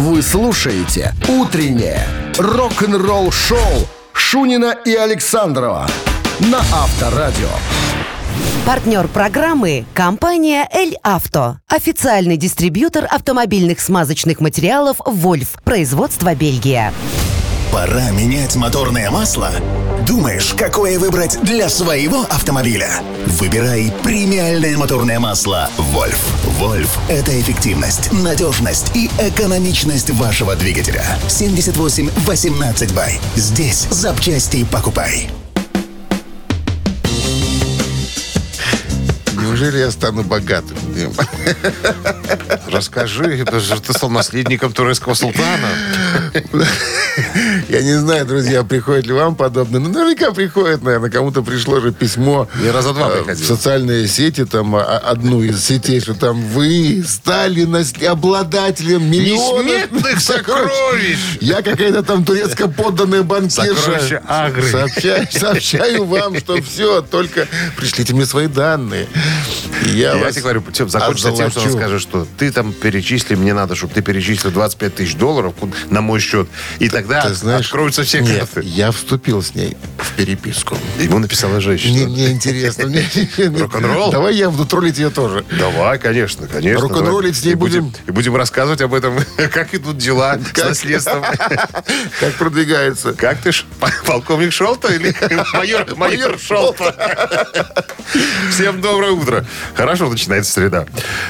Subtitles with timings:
[0.00, 2.06] Вы слушаете «Утреннее
[2.38, 3.58] рок-н-ролл-шоу»
[4.14, 5.86] Шунина и Александрова
[6.38, 7.50] на Авторадио.
[8.64, 11.58] Партнер программы– компания «Эль Авто».
[11.68, 15.58] Официальный дистрибьютор автомобильных смазочных материалов «Вольф».
[15.64, 16.94] Производство Бельгия.
[17.70, 19.50] Пора менять моторное масло?
[20.10, 23.00] Думаешь, какое выбрать для своего автомобиля?
[23.38, 26.18] Выбирай премиальное моторное масло «Вольф».
[26.58, 31.04] «Вольф»— это эффективность, надежность и экономичность вашего двигателя.
[31.28, 33.20] 78 18 бай.
[33.36, 35.30] Здесь запчасти покупай.
[39.50, 40.76] Неужели я стану богатым?
[40.94, 41.10] Дим?
[42.68, 45.66] Расскажи, это же ты стал наследником турецкого султана.
[47.68, 49.80] Я не знаю, друзья, приходит ли вам подобное.
[49.80, 51.10] Ну, наверняка приходит, наверное.
[51.10, 55.64] Кому-то пришло же письмо Я раза два э, в социальные сети, там, а- одну из
[55.64, 57.66] сетей, что там вы стали
[58.06, 61.18] обладателем миллионов Несметных сокровищ!
[61.40, 63.74] Я какая-то там турецко-подданная банкирша.
[63.74, 64.70] Сокровища Агры.
[64.70, 69.08] Сообщаю, сообщаю вам, что все, только пришлите мне свои данные.
[69.84, 71.78] Я, тебе говорю, Тём, закончится тем, что он озолочу.
[71.78, 75.54] скажет, что ты там перечисли, мне надо, чтобы ты перечислил 25 тысяч долларов
[75.88, 76.48] на мой счет.
[76.78, 78.62] И тогда Ты знаешь, откроются все нет, карты.
[78.68, 80.76] я вступил с ней в переписку.
[80.98, 82.08] Ему написала женщина.
[82.08, 82.84] мне интересно.
[83.58, 84.10] Рок-н-ролл?
[84.10, 85.44] Давай я буду троллить ее тоже.
[85.58, 86.80] Давай, конечно, конечно.
[86.82, 87.92] Рок-н-роллить с ней будем.
[88.06, 89.18] И будем рассказывать об этом,
[89.52, 91.24] как идут дела с наследством.
[92.20, 93.14] Как продвигается.
[93.14, 93.64] Как ты, ж,
[94.06, 95.14] полковник Шолта или
[95.54, 97.46] майор, майор Шолта?
[98.50, 99.29] Всем доброе утро.
[99.74, 100.86] Хорошо начинается среда.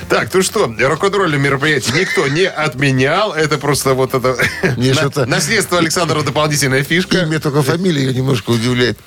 [0.08, 3.32] Так, ну что, рок-н-ролльное мероприятие никто не отменял.
[3.32, 4.36] Это просто вот это...
[4.76, 7.18] Мне что-то- Наследство Александра дополнительная фишка.
[7.18, 8.98] Имя только фамилия ее немножко удивляет.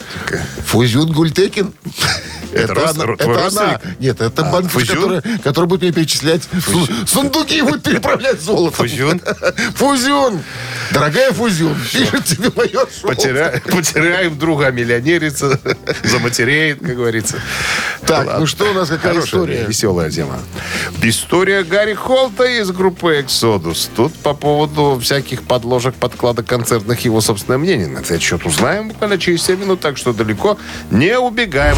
[0.65, 1.73] Фузюн Гультекин.
[2.53, 3.13] Это рос- она.
[3.13, 3.81] Это она.
[3.99, 4.95] Нет, это А, банк, Фузюн?
[5.21, 8.77] который, который будет мне перечислять су- сундуки будет переправлять золото.
[8.77, 9.21] Фузюн?
[9.75, 10.41] Фузюн.
[10.91, 13.13] Дорогая Фузюн, пишет тебе майор Шолт.
[13.15, 15.59] Потеря- Потеряем друга миллионерица,
[16.03, 17.37] заматереет, как говорится.
[18.05, 18.39] Так, Ладно.
[18.41, 19.65] ну что у нас, какая Хорошая, история?
[19.67, 20.39] Веселая тема.
[21.01, 23.89] История Гарри Холта из группы «Эксодус».
[23.95, 27.87] Тут по поводу всяких подложек, подкладок концертных его собственное мнение.
[27.87, 30.57] На этот счет узнаем буквально через 7 минут, так что далеко
[30.91, 31.77] не убегаем.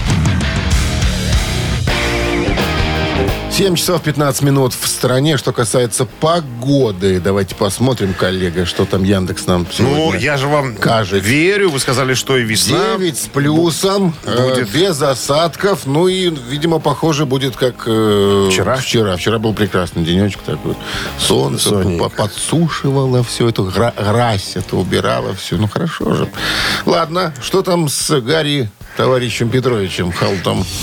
[3.61, 5.37] 7 часов 15 минут в стране.
[5.37, 10.75] Что касается погоды, давайте посмотрим, коллега, что там Яндекс нам сегодня Ну, я же вам
[10.75, 11.23] кажет.
[11.23, 11.69] верю.
[11.69, 12.97] Вы сказали, что и весна.
[12.97, 14.71] 9 с плюсом, э, Будет.
[14.71, 15.81] без осадков.
[15.85, 18.77] Ну и, видимо, похоже будет как э, Вчера?
[18.77, 19.15] Вчера.
[19.15, 20.73] Вчера был прекрасный денечек такой.
[21.19, 22.05] Солнце Сонненько.
[22.09, 25.57] по- подсушивало все эту гра- грязь, это убирало все.
[25.57, 26.27] Ну хорошо же.
[26.87, 30.65] Ладно, что там с Гарри товарищем Петровичем Халтом?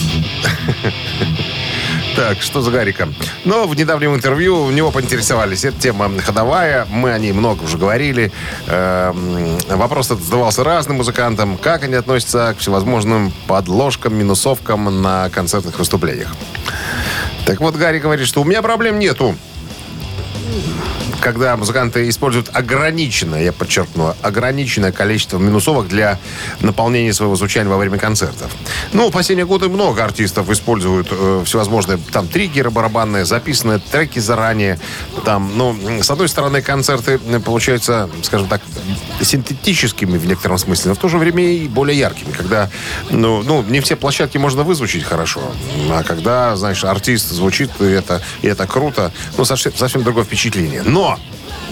[2.19, 3.09] Так, что за Гарика?
[3.45, 5.65] Но в недавнем интервью у него поинтересовались.
[5.65, 8.33] Эта тема ходовая, мы о ней много уже говорили.
[8.67, 11.57] Эм, Вопрос этот задавался разным музыкантам.
[11.57, 16.35] Как они относятся к всевозможным подложкам, минусовкам на концертных выступлениях?
[17.47, 19.37] Так вот, Гарри говорит, что у меня проблем нету.
[21.21, 26.19] Когда музыканты используют ограниченное, я подчеркну, ограниченное количество минусовок для
[26.61, 28.51] наполнения своего звучания во время концертов.
[28.93, 34.79] Ну, в последние годы много артистов используют э, всевозможные там триггеры барабанные, записанные треки заранее.
[35.25, 38.63] Там, ну, с одной стороны, концерты м, получаются, скажем так,
[39.21, 42.71] синтетическими в некотором смысле, но в то же время и более яркими, когда,
[43.11, 45.41] ну, ну не все площадки можно вызвучить хорошо,
[45.91, 50.83] а когда, знаешь, артист звучит, и это, и это круто, ну, совсем, совсем другое впечатление.
[50.83, 51.08] Но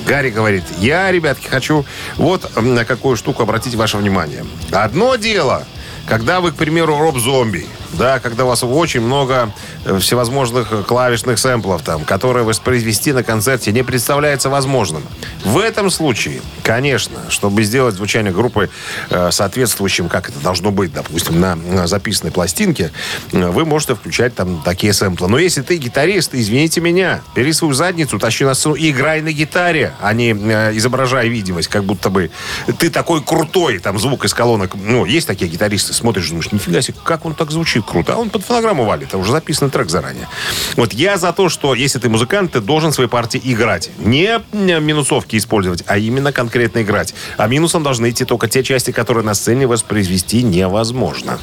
[0.06, 1.84] Гарри говорит, я, ребятки, хочу
[2.16, 4.44] вот на какую штуку обратить ваше внимание.
[4.70, 5.64] Одно дело,
[6.06, 9.52] когда вы, к примеру, роб-зомби, да, когда у вас очень много
[9.84, 15.02] э, всевозможных э, клавишных сэмплов, там, которые воспроизвести на концерте не представляется возможным.
[15.44, 18.70] В этом случае, конечно, чтобы сделать звучание группы
[19.10, 22.90] э, соответствующим, как это должно быть, допустим, на, записанной пластинке,
[23.32, 25.28] вы можете включать там такие сэмплы.
[25.28, 29.32] Но если ты гитарист, извините меня, бери свою задницу, тащи на сцену и играй на
[29.32, 32.30] гитаре, а не э, изображай видимость, как будто бы
[32.78, 34.74] ты такой крутой, там звук из колонок.
[34.74, 38.14] Ну, есть такие гитаристы, смотришь, думаешь, нифига себе, как он так звучит круто.
[38.14, 40.28] А он под фонограмму валит, а уже записан трек заранее.
[40.76, 43.90] Вот я за то, что если ты музыкант, ты должен свои партии играть.
[43.98, 47.14] Не минусовки использовать, а именно конкретно играть.
[47.36, 51.38] А минусом должны идти только те части, которые на сцене воспроизвести невозможно.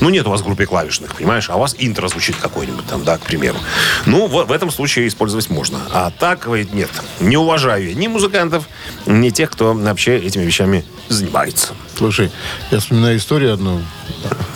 [0.00, 1.48] Ну, нет у вас в группе клавишных, понимаешь?
[1.50, 3.58] А у вас интро звучит какой-нибудь там, да, к примеру.
[4.04, 5.80] Ну, в, в этом случае использовать можно.
[5.92, 6.90] А так, нет.
[7.20, 8.64] Не уважаю я ни музыкантов,
[9.06, 11.74] ни тех, кто вообще этими вещами занимается.
[11.96, 12.30] Слушай,
[12.70, 13.80] я вспоминаю историю одну.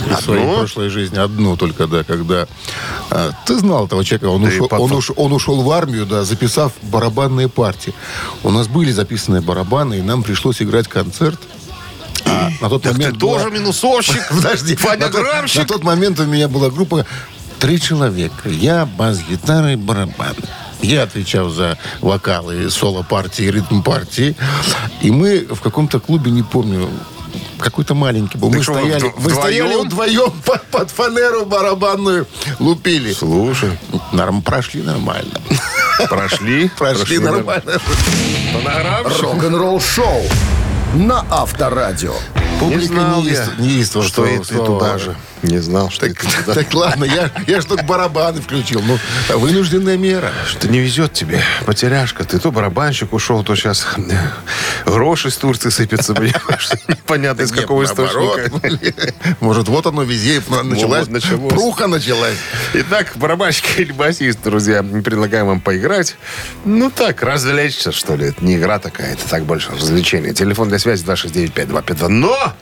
[0.00, 0.58] в своей Одну?
[0.58, 1.19] прошлой жизни.
[1.19, 2.47] Одну только, да, когда...
[3.11, 6.25] а, ты знал этого человека, он, Да ушел, он, уш- он ушел в армию, да,
[6.25, 7.94] записав барабанные партии.
[8.43, 11.38] У нас были записанные барабаны, и нам пришлось играть концерт.
[12.26, 14.29] А на тот Так ты момент была- тоже минусовщик?
[14.31, 14.75] Подожди.
[14.75, 15.67] На тот, на Фонограммщик?
[15.67, 17.06] тот момент у меня была группа
[17.58, 18.49] три человека.
[18.49, 20.35] Я, бас-гитара и барабан.
[20.82, 24.37] Я отвечал за вокалы, соло-партии, ритм-партии.
[25.03, 26.88] И мы в каком-то клубе, не помню,
[27.59, 28.49] какой-то маленький был.
[28.50, 29.88] Так Мы что, вы стояли, вдво- мы стояли вдвоем?
[29.88, 32.27] вдвоем под, под фанеру барабанную,
[32.59, 33.12] лупили.
[33.12, 33.79] Слушай,
[34.12, 35.41] Норм, прошли нормально.
[36.09, 36.71] прошли?
[36.79, 37.73] Прошли нормально.
[39.21, 40.23] Рок-н-ролл шоу
[40.94, 42.15] на Авторадио.
[42.35, 45.17] Не Публика знал я, неистовствовала, что и туда же.
[45.42, 46.54] Не знал, что Так, туда.
[46.54, 48.82] так ладно, я, я ж только барабаны включил.
[48.82, 48.98] Ну,
[49.37, 50.32] вынужденная мера.
[50.46, 52.25] Что не везет тебе, потеряшка.
[52.25, 53.87] Ты то барабанщик ушел, то сейчас
[54.84, 56.70] гроши с Турции сыпятся, понимаешь?
[56.88, 58.50] Непонятно из какого источника.
[59.40, 61.08] Может, вот оно везде началось.
[61.48, 62.37] Пруха началась.
[62.75, 66.16] Итак, барабанщик или басист, друзья, предлагаем вам поиграть.
[66.64, 68.26] Ну так, развлечься, что ли.
[68.28, 70.34] Это не игра такая, это так больше развлечение.
[70.34, 72.08] Телефон для связи 269-5252.
[72.08, 72.52] Но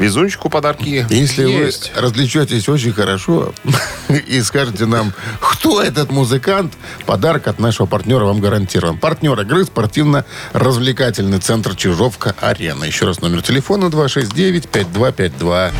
[0.00, 1.92] везунчику подарки Если есть.
[1.94, 3.52] вы развлечетесь очень хорошо
[4.26, 6.72] и скажете нам, кто этот музыкант,
[7.06, 8.98] подарок от нашего партнера вам гарантирован.
[8.98, 12.84] Партнер игры спортивно-развлекательный центр Чижовка-Арена.
[12.84, 15.72] Еще раз номер телефона 269-5252.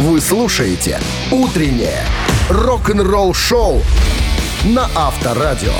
[0.00, 1.00] Вы слушаете
[1.30, 2.04] «Утреннее
[2.48, 3.82] рок-н-ролл-шоу»
[4.64, 5.72] на Авторадио.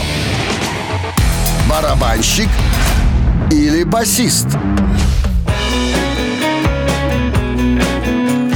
[1.68, 2.48] Барабанщик
[3.50, 4.46] или басист?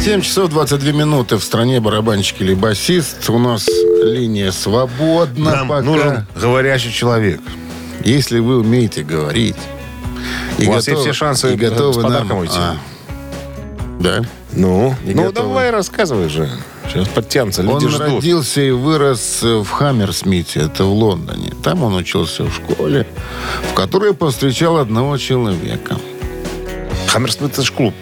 [0.04, 3.28] 7 часов 22 минуты в стране барабанщик или басист.
[3.30, 3.66] У нас
[4.02, 5.82] линия свободна Нам пока.
[5.82, 7.40] нужен говорящий человек.
[8.04, 9.56] Если вы умеете говорить.
[10.58, 12.54] и У вас есть готовы- все шансы и готовы с подарком нам- уйти.
[12.56, 12.76] А,
[14.00, 14.22] да.
[14.52, 15.48] Ну, Не ну готовы.
[15.48, 16.50] давай рассказывай же.
[16.88, 18.00] Сейчас подтянутся, люди Он ждут.
[18.00, 21.50] родился и вырос в Хаммерсмите, это в Лондоне.
[21.62, 23.06] Там он учился в школе,
[23.70, 25.96] в которой повстречал одного человека.
[27.08, 27.94] Хаммерсмит это ж клуб.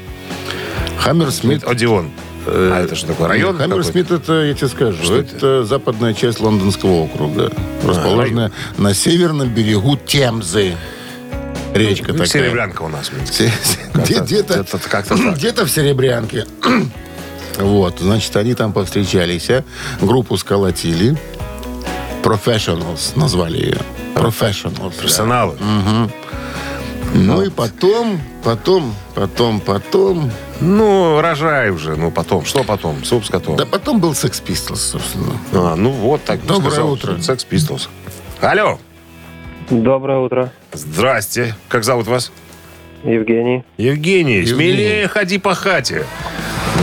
[1.03, 1.65] Хаммерсмит...
[1.65, 2.11] Одион.
[2.47, 3.29] а это что такое?
[3.29, 3.57] Район?
[3.57, 5.65] Хаммерсмит, это, я тебе скажу, Что это?
[5.65, 7.53] западная часть лондонского округа,
[7.85, 10.77] расположенная на северном берегу Темзы.
[11.75, 12.25] Речка какой-то?
[12.27, 12.45] такая.
[12.45, 13.11] Серебрянка у нас.
[13.95, 14.79] Где-то это
[15.35, 16.47] где-то в Серебрянке.
[17.59, 19.63] Вот, значит, они там повстречались, а?
[20.01, 21.19] группу сколотили.
[22.23, 23.79] Professionals назвали ее.
[24.15, 24.95] Professionals.
[24.97, 25.03] да.
[25.03, 25.55] Персоналы.
[27.13, 30.31] Ну и потом, потом, потом, потом...
[30.65, 31.97] Ну, рожай уже.
[31.97, 32.45] Ну, потом.
[32.45, 33.03] Что потом?
[33.05, 33.57] Суп с котом.
[33.57, 35.33] Да потом был Sex Pistols, собственно.
[35.53, 36.45] А, ну вот так.
[36.47, 37.19] Доброе сказал, утро.
[37.21, 37.89] Секс Pistols.
[38.41, 38.79] Алло.
[39.71, 41.57] Доброе утро, Здрасте.
[41.69, 42.31] Как зовут вас?
[43.05, 43.65] Евгений.
[43.77, 44.35] Евгений.
[44.41, 44.47] Евгений.
[44.47, 46.05] Смелее ходи по хате.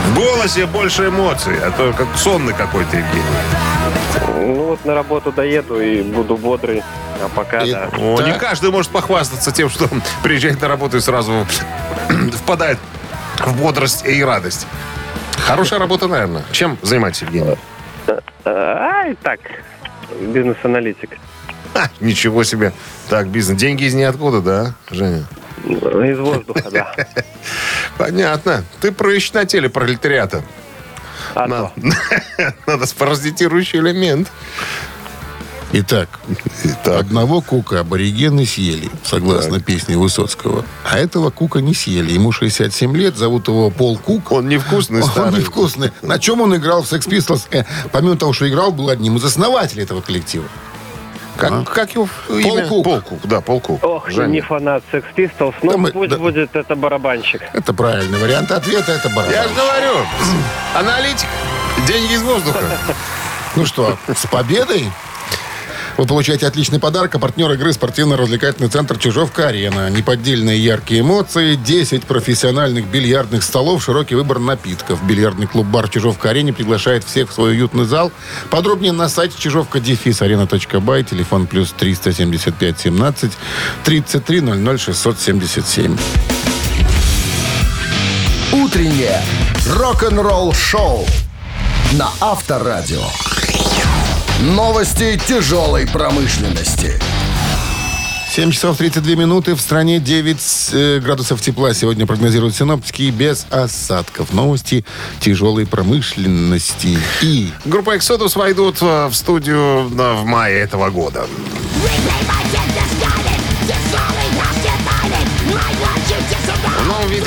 [0.08, 4.54] В голосе больше эмоций, а то как сонный какой-то Евгений.
[4.56, 6.82] Ну вот на работу доеду и буду бодрый,
[7.22, 7.88] а пока И- да.
[7.98, 8.26] О, Так.
[8.26, 11.46] не каждый может похвастаться тем, что он приезжает на работу и сразу
[12.34, 12.78] впадает
[13.46, 14.66] в бодрость и радость.
[15.46, 16.44] Хорошая работа, наверное.
[16.52, 17.56] Чем занимаетесь, Евгений?
[18.44, 19.40] А, и так,
[20.20, 21.10] бизнес-аналитик.
[22.00, 22.72] Ничего себе.
[23.08, 23.58] Так, бизнес.
[23.58, 25.24] Деньги из ниоткуда, да, Женя?
[25.64, 26.94] Из воздуха, да.
[27.98, 28.64] Понятно.
[28.80, 30.42] Ты прыщ на теле пролетариата.
[31.34, 31.72] А Надо,
[32.66, 34.28] надо паразитирующий элемент.
[35.72, 36.08] Итак,
[36.64, 37.00] Итак.
[37.00, 40.64] одного кука аборигены съели, согласно песне Высоцкого.
[40.84, 42.10] А этого кука не съели.
[42.12, 44.32] Ему 67 лет, зовут его Пол Кук.
[44.32, 45.38] Он невкусный, Он старый.
[45.38, 45.92] невкусный.
[46.02, 47.46] На чем он играл в Sex Pistols?
[47.52, 47.62] Э,
[47.92, 50.44] помимо того, что играл, был одним из основателей этого коллектива.
[51.36, 51.64] Как, А?
[51.64, 52.66] как его имя?
[52.66, 52.84] Полкук.
[52.84, 53.84] Полкук, да, Полкук.
[53.84, 54.26] Ох, Женя.
[54.26, 56.18] не фанат Sex Pistols, но Да мы- пусть да.
[56.18, 57.42] будет это барабанщик.
[57.52, 59.32] Это правильный вариант ответа, это барабан.
[59.32, 59.92] Я же говорю,
[60.74, 61.28] аналитик,
[61.86, 62.58] деньги из воздуха.
[63.54, 64.90] Ну что, с победой!
[65.96, 69.90] Вы получаете отличный подарок, а партнер игры спортивно-развлекательный центр «Чижовка-арена».
[69.90, 75.02] Неподдельные яркие эмоции, 10 профессиональных бильярдных столов, широкий выбор напитков.
[75.04, 78.12] Бильярдный клуб-бар «Чижовка-арене» приглашает всех в свой уютный зал.
[78.50, 83.32] Подробнее на сайте чижовка-арена.бай, телефон плюс 375 17
[83.84, 85.96] 33 00 677.
[88.52, 89.22] Утреннее
[89.66, 91.06] рок-н-ролл-шоу
[91.92, 93.04] на Авторадио.
[94.40, 96.98] Новости тяжелой промышленности.
[98.30, 99.54] 7 часов 32 минуты.
[99.54, 101.74] В стране 9 э, градусов тепла.
[101.74, 104.32] Сегодня прогнозируют синоптики без осадков.
[104.32, 104.86] Новости
[105.20, 106.98] тяжелой промышленности.
[107.20, 111.26] И Группа Exodus войдут э, в студию э, в мае этого года.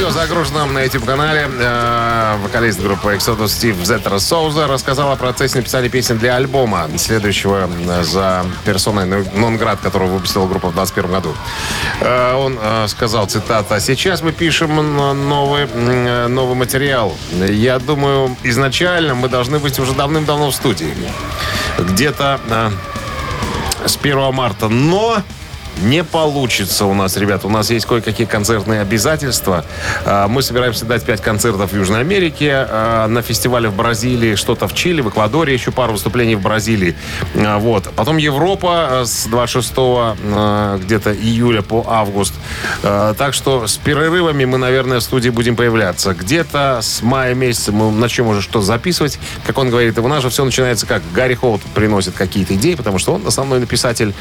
[0.04, 1.50] Видео загружено на YouTube-канале.
[1.60, 7.70] Э, вокалист группы Exodus Стив Зеттера Соуза рассказал о процессе написания песен для альбома, следующего
[7.70, 11.36] э, за персоной Нонград, которого выпустила группа в 2021 году.
[12.02, 14.76] Э, он сказал, цитата, «Сейчас мы пишем
[15.30, 15.68] новый,
[16.28, 17.16] новый материал.
[17.32, 20.94] Я думаю, изначально мы должны быть уже давным-давно в студии.
[21.80, 22.42] Где-то
[23.86, 24.68] с 1 марта.
[24.68, 25.24] Но
[25.82, 27.46] не получится у нас, ребят.
[27.46, 29.66] У нас есть кое-какие концертные обязательства.
[30.06, 34.68] А, мы собираемся дать 5 концертов в Южной Америке, а, на фестивале в Бразилии, что-то
[34.68, 36.96] в Чили, в Эквадоре, еще пару выступлений в Бразилии.
[37.36, 37.90] А, вот.
[37.96, 39.74] Потом Европа с 26
[40.84, 42.34] где-то июля по август.
[42.82, 46.14] Так что с перерывами мы, наверное, в студии будем появляться.
[46.14, 49.20] Где-то с мая месяца мы начнем уже что записывать.
[49.46, 53.00] Как он говорит, у нас же все начинается как Гарри Холт приносит какие-то идеи, потому
[53.00, 54.14] что он основной написатель.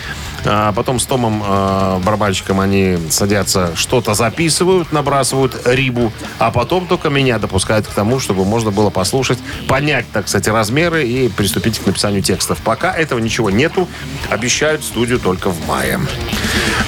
[0.44, 7.38] Потом с Томом э, барабанщиком они садятся, что-то записывают, набрасывают рибу, а потом только меня
[7.38, 12.22] допускают к тому, чтобы можно было послушать, понять, так кстати, размеры и приступить к написанию
[12.22, 12.58] текстов.
[12.62, 13.88] Пока этого ничего нету,
[14.30, 16.00] обещают студию только в мае.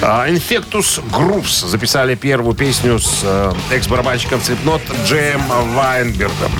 [0.01, 5.41] А, Infectus Groups записали первую песню с э, экс-барабанщиком Slipknot Джеем
[5.75, 6.51] Вайнбергом.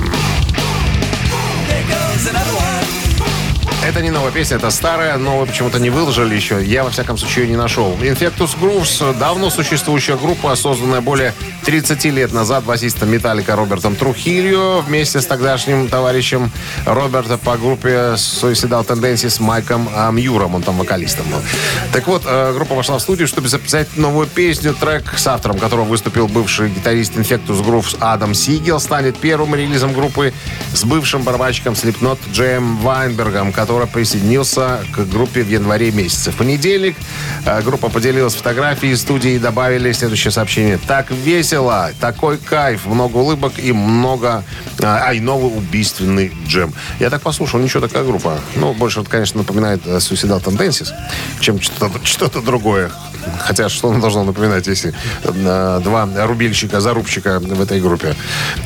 [3.86, 6.60] Это не новая песня, это старая, но почему-то не выложили еще.
[6.60, 7.92] Я, во всяком случае, ее не нашел.
[8.00, 11.34] Infectus Grooves— давно существующая группа, созданная более
[11.66, 16.52] 30 лет назад басистом Металлика Робертом Трухильо вместе с тогдашним товарищем
[16.84, 20.54] Роберта по группе Suicidal Tendencies Майком Мьюром.
[20.54, 21.40] Он там вокалистом был.
[21.92, 24.74] Так вот, э, группа вошла в студию, чтобы записать новую песню.
[24.74, 30.32] Трек, с автором которого выступил бывший гитарист Infectus Grooves Адам Сигел, станет первым релизом группы
[30.72, 36.30] с бывшим барабанщиком Slipknot Джеем Вайнбергом, который присоединился к группе в январе месяце.
[36.30, 36.96] В понедельник
[37.44, 40.78] э, группа поделилась фотографией студии и добавили следующее сообщение.
[40.86, 41.55] Так весело,
[42.00, 44.44] такой кайф, много улыбок и много...
[44.82, 46.72] А, и новый убийственный джем.
[47.00, 48.38] Я так послушал, ничего такая группа.
[48.56, 50.90] Ну, больше, вот, конечно, напоминает э, Suicidal Tendencies,
[51.40, 52.90] чем что-то что другое.
[53.40, 54.94] Хотя что оно должно напоминать, если
[55.24, 58.14] э, два рубильщика, зарубщика в этой группе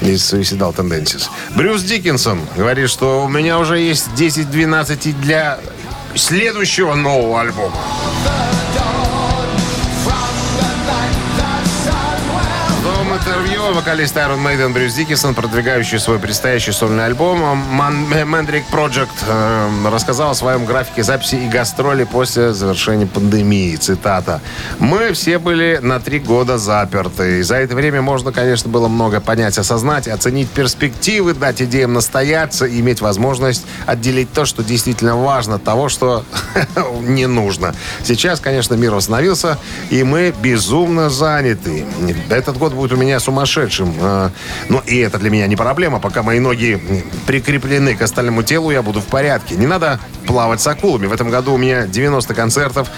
[0.00, 1.28] из Suicidal Tendencies.
[1.54, 5.58] Брюс Диккенсон говорит, что у меня уже есть 10-12 для
[6.14, 7.76] следующего нового альбома.
[13.20, 17.42] Интервью вокалист Iron Maiden Брюс Диккисон, продвигающий свой предстоящий сольный альбом
[17.78, 23.76] Mandrake Project, э, рассказал о своем графике записи и гастроли после завершения пандемии.
[23.76, 24.40] Цитата.
[24.78, 27.40] «Мы все были на три года заперты.
[27.40, 32.66] И за это время можно, конечно, было много понять, осознать, оценить перспективы, дать идеям настояться
[32.66, 36.24] иметь возможность отделить то, что действительно важно, от того, что
[37.02, 37.74] не нужно.
[38.02, 39.58] Сейчас, конечно, мир восстановился,
[39.90, 41.84] и мы безумно заняты.
[42.30, 43.94] Этот год будет у меня меня сумасшедшим.
[44.00, 44.30] А,
[44.68, 45.98] но и это для меня не проблема.
[45.98, 46.80] Пока мои ноги
[47.26, 49.56] прикреплены к остальному телу, я буду в порядке.
[49.56, 51.06] Не надо плавать с акулами.
[51.06, 52.88] В этом году у меня 90 концертов.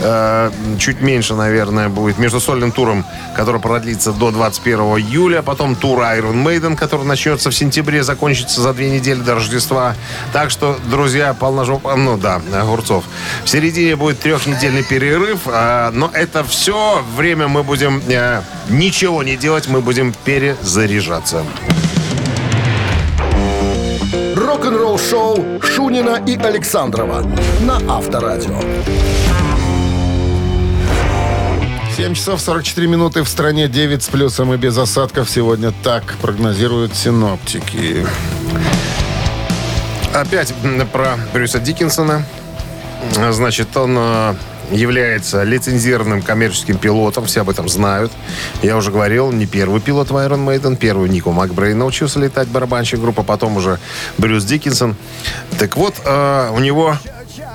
[0.00, 5.40] Э, чуть меньше, наверное, будет между сольным туром, который продлится до 21 июля.
[5.42, 9.94] Потом тур Iron Maiden, который начнется в сентябре, закончится за две недели до Рождества.
[10.34, 11.84] Так что, друзья, полножоп...
[11.96, 13.04] Ну да, огурцов.
[13.44, 15.40] В середине будет трехнедельный перерыв.
[15.46, 18.02] Э, но это все время мы будем
[18.68, 19.61] ничего не делать.
[19.68, 21.44] Мы будем перезаряжаться
[24.62, 27.22] рок-н-ролл шоу Шунина и Александрова
[27.62, 28.60] на Авторадио.
[31.96, 35.28] 7 часов 44 минуты в стране 9 с плюсом и без осадков.
[35.28, 38.06] Сегодня так прогнозируют синоптики.
[40.14, 40.54] Опять
[40.92, 42.24] про Брюса Диккенсона.
[43.30, 44.34] Значит, он э,
[44.72, 48.12] является лицензированным коммерческим пилотом, все об этом знают.
[48.62, 53.00] Я уже говорил, не первый пилот в Iron Maiden, первый Нико Макбрей научился летать барабанщик
[53.00, 53.78] группа, потом уже
[54.18, 54.96] Брюс Диккенсон.
[55.58, 56.96] Так вот, э, у него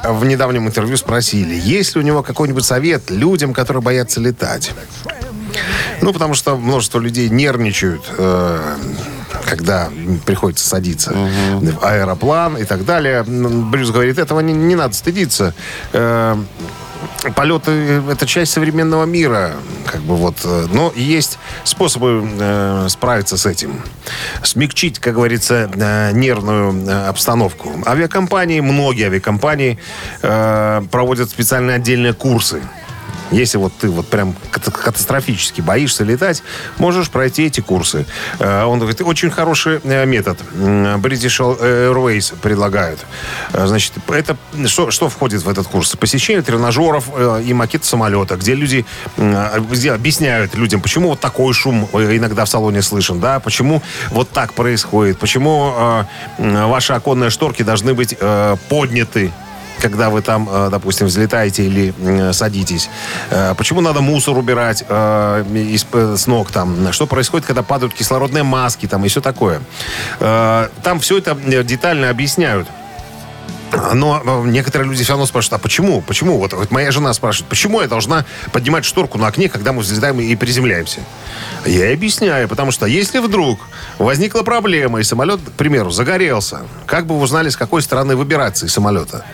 [0.03, 4.71] в недавнем интервью спросили, есть ли у него какой-нибудь совет людям, которые боятся летать.
[6.01, 8.75] Ну, потому что множество людей нервничают, э,
[9.45, 9.89] когда
[10.25, 11.79] приходится садиться uh-huh.
[11.79, 13.23] в аэроплан и так далее.
[13.23, 15.53] Брюс говорит, этого не, не надо стыдиться.
[15.93, 16.37] Э,
[17.35, 17.71] полеты—
[18.09, 19.53] это часть современного мира.
[19.85, 20.35] Как бы вот.
[20.43, 23.81] Э, но есть способы э, справиться с этим.
[24.43, 27.71] Смягчить, как говорится, э, нервную э, обстановку.
[27.85, 29.79] Авиакомпании, многие авиакомпании
[30.21, 32.61] э, проводят специальные отдельные курсы
[33.31, 36.43] Если вот ты вот прям ката- катастрофически боишься летать,
[36.77, 38.05] можешь пройти эти курсы.
[38.39, 40.39] Э, Он говорит, очень хороший э, метод.
[40.55, 42.99] British Airways предлагают.
[43.53, 45.95] Э, Значит, это что, что входит в этот курс?
[45.95, 48.85] Посещение тренажеров э, и макет самолета, где люди
[49.17, 54.29] где объясняют людям, почему вот такой шум э, иногда в салоне слышен, да, почему вот
[54.29, 55.73] так происходит, почему
[56.37, 59.31] э, ваши оконные шторки должны быть э, подняты
[59.81, 62.89] когда вы там, э, допустим, взлетаете или м, садитесь.
[63.29, 66.91] Э, Почему надо мусор убирать э, из, с ног там?
[66.93, 69.61] Что происходит, когда падают кислородные маски там и все такое?
[70.19, 72.67] Э, Там все это э, детально объясняют.
[73.93, 76.01] Но э, некоторые люди все равно спрашивают, а почему?
[76.01, 76.37] Почему?
[76.37, 80.19] Вот, вот моя жена спрашивает, почему я должна поднимать шторку на окне, когда мы взлетаем
[80.19, 81.01] и приземляемся?
[81.65, 83.59] Я объясняю, потому что если вдруг
[83.97, 88.65] возникла проблема, и самолет, к примеру, загорелся, как бы вы узнали, с какой стороны выбираться
[88.65, 89.25] из самолета?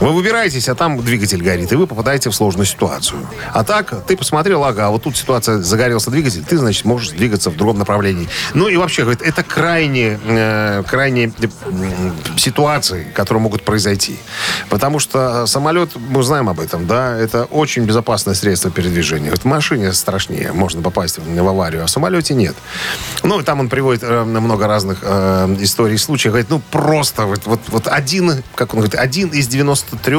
[0.00, 3.26] Вы выбираетесь, а там двигатель горит, и вы попадаете в сложную ситуацию.
[3.52, 7.56] А так, ты посмотрел, ага, вот тут ситуация, загорелся двигатель, ты, значит, можешь двигаться в
[7.56, 8.28] другом направлении.
[8.54, 14.16] Ну и вообще, говорит, это крайне, э, крайне м, ситуации, которые могут произойти.
[14.68, 19.30] Потому что самолет, мы знаем об этом, да, это очень безопасное средство передвижения.
[19.30, 22.56] Вот в машине страшнее, можно попасть в, аварию, а в самолете нет.
[23.22, 26.32] Ну, и там он приводит э, много разных э, историй, случаев.
[26.32, 29.48] Говорит, ну, просто вот, вот, вот один, как он говорит, один из
[29.90, 30.16] 93,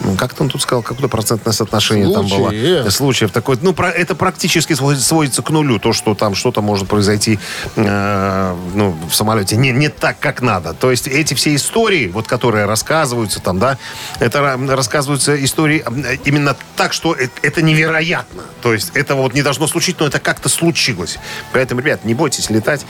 [0.00, 2.48] ну, как он тут сказал, какое-то процентное соотношение там было.
[2.48, 2.92] Случаев.
[2.92, 7.38] Случаев такой, ну, про, это практически сводится, к нулю, то, что там что-то может произойти
[7.76, 10.74] э, ну, в самолете не, не так, как надо.
[10.74, 13.78] То есть эти все истории, вот, которые рассказываются там, да,
[14.20, 18.42] это ра- рассказываются истории э, именно так, что э- это невероятно.
[18.62, 21.18] То есть этого вот не должно случиться, но это как-то случилось.
[21.52, 22.84] Поэтому, ребят, не бойтесь летать,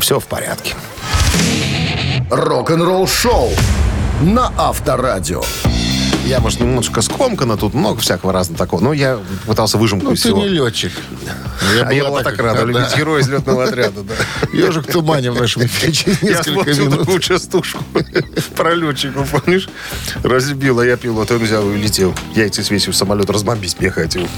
[0.00, 0.74] все в порядке.
[2.30, 3.50] Рок-н-ролл шоу
[4.20, 5.40] на Авторадио.
[6.30, 10.22] Я, может, немножко скомкано, тут много всякого разного такого, но я пытался выжимку Ну, из
[10.22, 10.38] ты всего.
[10.38, 10.92] не летчик.
[11.84, 14.14] а я была так рада, любить героя из летного отряда, да.
[14.56, 17.00] Ежик в тумане в нашем эфире через Я несколько минут.
[17.00, 17.82] такую частушку
[18.54, 19.68] про летчика, помнишь?
[20.22, 22.14] Разбил, а я пилот, он взял и улетел.
[22.36, 24.28] Яйца свесил, самолет разбомбить мне хотел.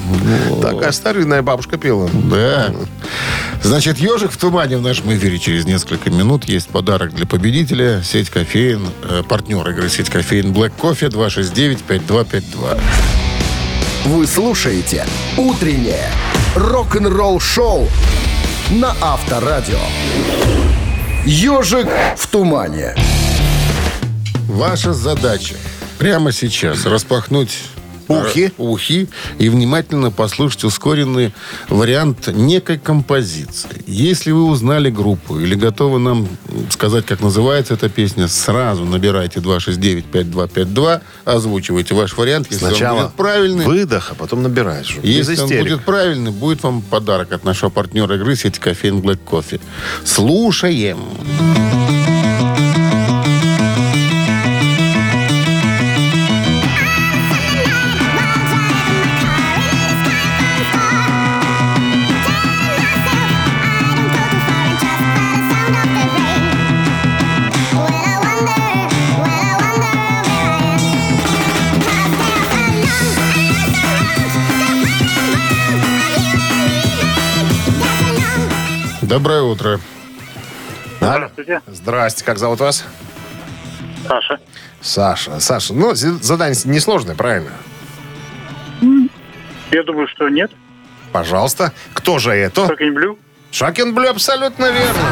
[0.63, 2.09] Такая старинная бабушка пела.
[2.31, 2.75] Да.
[3.63, 6.47] Значит, ежик в тумане в нашем эфире через несколько минут.
[6.47, 8.03] Есть подарок для победителя.
[8.03, 11.11] Сеть кофеин, э, партнер игры сеть кофеин Black Coffee
[11.89, 12.81] 269-5252.
[14.07, 16.11] Вы слушаете «Утреннее
[16.57, 17.89] рок-н-ролл-шоу»
[18.71, 19.79] на Авторадио.
[21.25, 22.95] «Ежик в тумане».
[24.49, 25.55] Ваша задача
[25.99, 27.59] прямо сейчас распахнуть
[28.21, 28.53] Ухи.
[28.59, 31.35] ухи и внимательно послушать ускоренный
[31.69, 33.83] вариант некой композиции.
[33.87, 36.29] Если вы узнали группу или готовы нам
[36.71, 42.49] сказать, как называется эта песня, сразу набирайте 269-5252, озвучивайте ваш вариант.
[42.51, 44.97] Если он Сначала будет правильный, выдох, а потом набираешь.
[45.03, 49.61] Если он будет правильный, будет вам подарок от нашего партнера игры сети кофеин Black Coffee.
[50.05, 50.99] Слушаем.
[79.13, 79.79] Доброе утро.
[80.99, 82.83] Здравствуйте, Здрасте, как зовут вас?
[84.09, 84.41] Саша.
[84.81, 85.39] Саша.
[85.39, 87.51] Саша, ну, задание несложное, правильно?
[89.71, 90.51] Я думаю, что нет.
[91.13, 91.75] Пожалуйста.
[91.93, 92.63] Кто же это?
[92.63, 93.19] Fucking Blue.
[93.51, 95.03] Шакен Блю, абсолютно верно.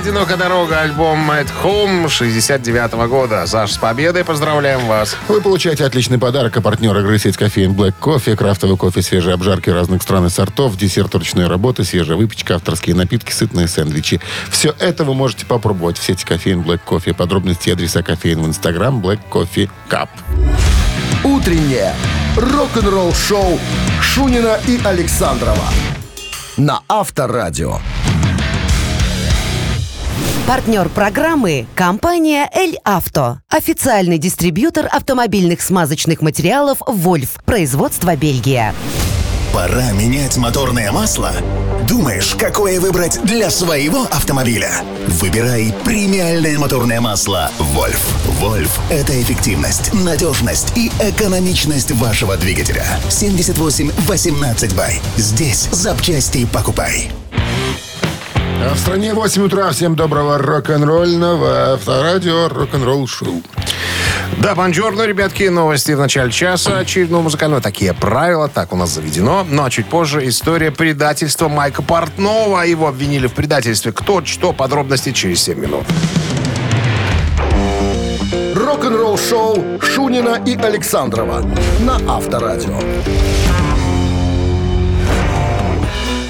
[0.00, 3.46] Одинокая дорога, альбом At Home 69 года.
[3.46, 5.14] Саш, с победой поздравляем вас.
[5.28, 9.68] Вы получаете отличный подарок, а партнер игры сеть кофеин Black Coffee, крафтовый кофе, свежие обжарки
[9.68, 14.22] разных стран и сортов, десерт ручной работы, свежая выпечка, авторские напитки, сытные сэндвичи.
[14.48, 17.12] Все это вы можете попробовать в сети кофеин Black Coffee.
[17.12, 20.08] Подробности и адреса кофеин в инстаграм Black Coffee Cup.
[21.24, 21.94] «Утреннее
[22.38, 23.60] рок-н-ролл-шоу»
[24.00, 25.68] Шунина и Александрова
[26.56, 27.80] на Авторадио.
[30.46, 33.38] Партнер программы– компания «Эль Авто».
[33.48, 37.38] Официальный дистрибьютор автомобильных смазочных материалов «Вольф».
[37.44, 38.74] Производство Бельгия.
[39.54, 41.32] Пора менять моторное масло?
[41.88, 44.70] Думаешь, какое выбрать для своего автомобиля?
[45.06, 48.00] Выбирай премиальное моторное масло «Вольф».
[48.40, 52.86] «Вольф»— это эффективность, надежность и экономичность вашего двигателя.
[53.08, 55.00] 78-18 бай.
[55.16, 57.10] Здесь запчасти покупай.
[58.62, 59.70] А в стране 8 утра.
[59.70, 63.42] Всем доброго рок-н-ролльного авторадио рок-н-ролл шоу.
[64.36, 66.78] Да, бонжорно, ребятки, новости в начале часа.
[66.78, 67.62] Очередного музыкального.
[67.62, 69.46] Такие правила, так у нас заведено.
[69.48, 72.62] Ну, а чуть позже история предательства Майка Портнова.
[72.62, 73.92] Его обвинили в предательстве.
[73.92, 75.84] Кто, что, подробности через 7 минут.
[78.54, 81.42] Рок-н-ролл шоу Шунина и Александрова
[81.80, 82.78] на Авторадио.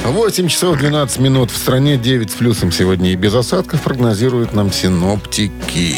[0.05, 1.51] 8 часов 12 минут.
[1.51, 5.97] В стране 9 с плюсом сегодня и без осадков прогнозируют нам синоптики.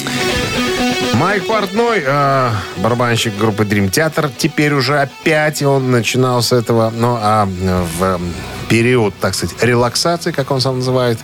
[1.15, 7.17] Майк Портной, э, барабанщик группы Dream Theater, теперь уже опять он начинал с этого, ну,
[7.21, 7.47] а
[7.99, 8.21] в
[8.69, 11.19] период, так сказать, релаксации, как он сам называет,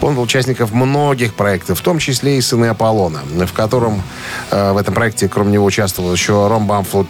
[0.00, 4.02] он был участником многих проектов, в том числе и «Сыны Аполлона», в котором
[4.50, 7.08] э, в этом проекте, кроме него, участвовал еще Ром Бамфлут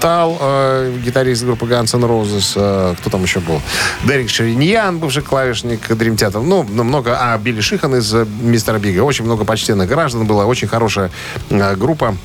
[0.00, 3.60] Тал, э, гитарист группы Guns N' Roses, э, кто там еще был?
[4.04, 6.42] Дерек Шериньян, бывший клавишник Dream Theater.
[6.42, 7.18] Ну, ну, много...
[7.20, 9.02] А, Билли Шихан из э, Мистера Бига.
[9.02, 10.44] Очень много почтенных граждан было.
[10.44, 11.10] Очень хорошая
[11.50, 12.16] э, группа.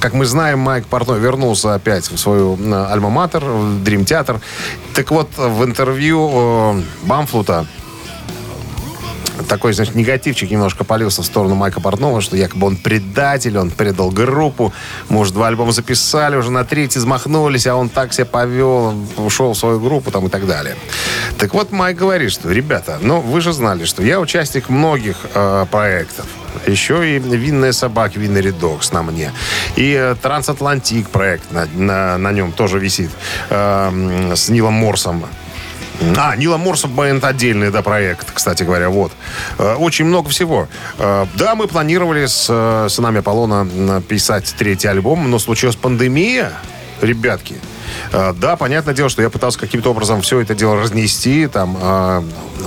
[0.00, 4.40] Как мы знаем, Майк Портной вернулся опять в свою э, альма-матер, в Dream Theater.
[4.94, 7.66] Так вот, в интервью э, Бамфлута
[9.54, 14.10] такой, значит, негативчик немножко полился в сторону Майка Портнова, что якобы он предатель, он предал
[14.10, 14.72] группу.
[15.08, 19.56] Может, два альбома записали, уже на третий взмахнулись, а он так себя повел, ушел в
[19.56, 20.74] свою группу там и так далее.
[21.38, 25.66] Так вот, Майк говорит, что, ребята, ну, вы же знали, что я участник многих э,
[25.70, 26.26] проектов.
[26.66, 29.30] Еще и «Винные собаки», «Винный редокс» на мне.
[29.76, 33.10] И э, «Трансатлантик» проект на, на, на нем тоже висит.
[33.50, 35.24] э, с Нилом Морсом.
[36.16, 39.12] А, Нила Морсов Бэнд отдельный, да, проект, кстати говоря, вот.
[39.58, 40.68] Э, Очень много всего.
[40.98, 46.52] Э, Да, мы планировали с э, сынами Аполлона писать третий альбом, но случилась пандемия,
[47.00, 47.56] ребятки.
[48.12, 52.22] Э, Да, понятное дело, что я пытался каким-то образом все это дело разнести, там, э,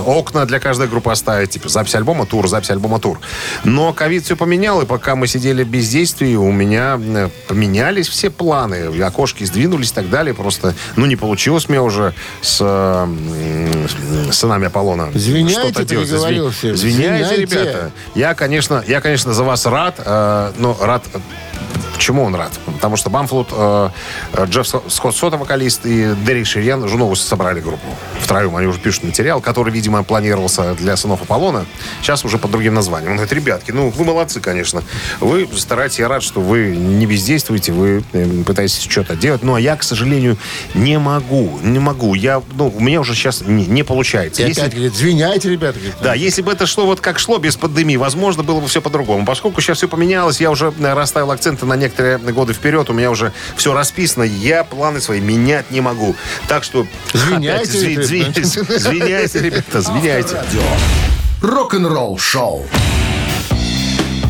[0.06, 3.18] окна для каждой группы оставить, типа, запись альбома, тур, запись альбома, тур.
[3.64, 8.30] Но ковид все поменял, и пока мы сидели в бездействии, у меня э, поменялись все
[8.30, 13.86] планы, окошки сдвинулись и так далее, просто, ну, не получилось мне уже с, э,
[14.30, 16.08] с сынами Аполлона Извиняйте, что-то делать.
[16.08, 16.74] переговорил Изви- всем.
[16.74, 17.36] Извиняйте, Извиняйте.
[17.54, 17.90] ребята.
[18.14, 21.04] Я, конечно, я, конечно, за вас рад, э, но рад
[21.98, 22.52] Почему он рад?
[22.64, 23.90] Потому что Бамфлут, э,
[24.34, 27.88] э, Джефф Скотт Сота, вокалист, и Дерек Ширьян, Жунову собрали группу.
[28.20, 31.66] Втроем они уже пишут материал, который, видимо, планировался для сынов Аполлона.
[32.00, 33.10] Сейчас уже под другим названием.
[33.10, 34.84] Он говорит, ребятки, ну, вы молодцы, конечно.
[35.18, 39.42] Вы стараетесь, я рад, что вы не бездействуете, вы э, пытаетесь что-то делать.
[39.42, 40.38] Ну, а я, к сожалению,
[40.74, 41.58] не могу.
[41.64, 42.14] Не могу.
[42.14, 44.44] Я, ну, у меня уже сейчас не, не получается.
[44.44, 45.80] И Если- опять говорит, извиняйте, ребята.
[45.80, 48.80] говорит, да, если бы это шло вот как шло, без пандемии, возможно, было бы все
[48.80, 49.26] по-другому.
[49.26, 53.10] Поскольку сейчас все поменялось, я уже э, расставил акценты на некоторые годы вперед, у меня
[53.10, 56.14] уже все расписано, я планы свои менять не могу.
[56.48, 56.86] Так что...
[57.12, 58.40] Извиняйте, опять ребята.
[58.40, 60.36] зви- Извиняйте, ребята, извиняйте.
[61.42, 62.66] Рок-н-ролл шоу.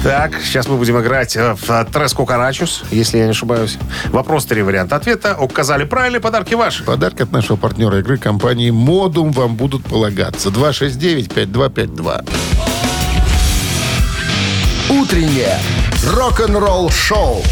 [0.03, 3.79] Так, сейчас мы будем играть э, в э, Трес Кукарачус, если я не ошибаюсь.
[4.07, 5.37] Вопрос, три варианта ответа.
[5.39, 6.85] Указали правильные подарки ваши.
[6.85, 10.51] Подарки от нашего партнера игры компании «Модум» вам будут полагаться.
[10.51, 12.25] 269-5252.
[15.09, 15.57] Утреннее
[16.05, 17.43] рок-н-ролл шоу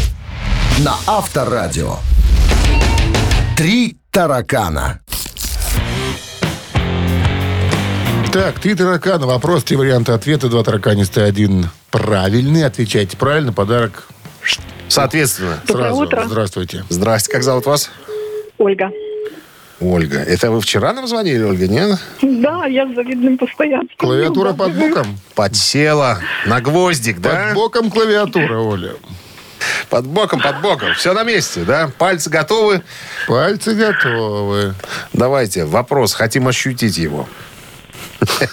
[0.85, 1.95] на Авторадио.
[3.57, 4.99] Три таракана.
[8.31, 9.25] Так, три таракана.
[9.25, 10.49] Вопрос, три варианта ответа.
[10.49, 12.63] Два тараканиста, один правильный.
[12.63, 13.51] Отвечайте правильно.
[13.51, 14.07] Подарок
[14.87, 15.59] Соответственно.
[15.67, 16.01] Доброе сразу.
[16.03, 16.23] утро.
[16.27, 16.83] Здравствуйте.
[16.89, 17.89] Здрасте, как зовут вас?
[18.59, 18.91] Ольга.
[19.79, 20.19] Ольга.
[20.19, 21.99] Это вы вчера нам звонили, Ольга, нет?
[22.21, 23.95] Да, я с завидным постоянством.
[23.97, 25.19] Клавиатура под боком?
[25.35, 27.47] Подсела на гвоздик, да?
[27.47, 28.93] Под боком клавиатура, Оля.
[29.89, 30.93] Под боком, под боком.
[30.95, 31.91] Все на месте, да?
[31.97, 32.81] Пальцы готовы?
[33.27, 34.73] Пальцы готовы.
[35.13, 36.13] Давайте, вопрос.
[36.13, 37.27] Хотим ощутить его.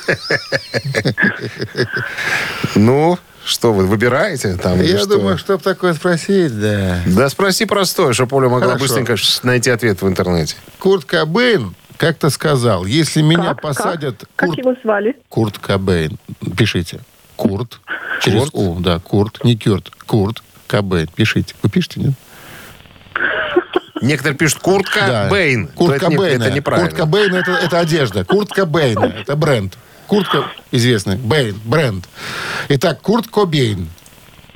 [2.74, 4.80] Ну, что вы, выбираете там?
[4.80, 5.18] Я что?
[5.18, 7.00] думаю, чтоб такое спросить, да.
[7.06, 8.84] Да спроси простое, чтобы Оля могла Хорошо.
[8.84, 10.56] быстренько найти ответ в интернете.
[10.78, 13.62] Курт Кобейн как-то сказал, если меня Как?
[13.62, 14.18] посадят...
[14.20, 14.28] Как?
[14.36, 15.16] Как Курт, его звали?
[15.28, 16.18] Курт Кобейн.
[16.56, 17.00] Пишите.
[17.36, 17.80] Курт.
[18.20, 18.54] Через Курт?
[18.54, 19.44] У, да, Курт.
[19.44, 19.90] Не Кюрт.
[20.06, 21.08] Курт Кобейн.
[21.14, 21.54] Пишите.
[21.62, 22.14] Вы пишете, нет?
[24.02, 25.28] Некоторые пишут куртка Да.
[25.30, 25.68] Бэйн.
[25.68, 26.90] Курт То это, неправильно.
[26.90, 28.24] Курт Кобейна это, это одежда.
[28.24, 29.78] Курт Кобейна это бренд.
[30.06, 31.16] Куртка известный.
[31.16, 31.60] Бейн.
[31.64, 32.08] Бренд.
[32.68, 33.88] Итак, Курт Кобейн.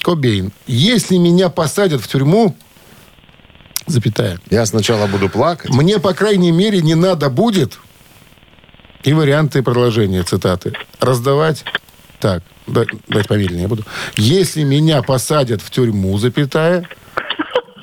[0.02, 0.52] Кобейн.
[0.66, 2.56] Если меня посадят в тюрьму,
[3.86, 5.70] запятая, Я сначала буду плакать.
[5.70, 7.78] мне, по крайней мере, не надо будет
[9.02, 11.64] и варианты продолжения цитаты раздавать
[12.20, 12.42] так.
[12.66, 13.84] да- Давайте помедленнее я буду.
[14.16, 16.88] Если меня посадят в тюрьму, запятая,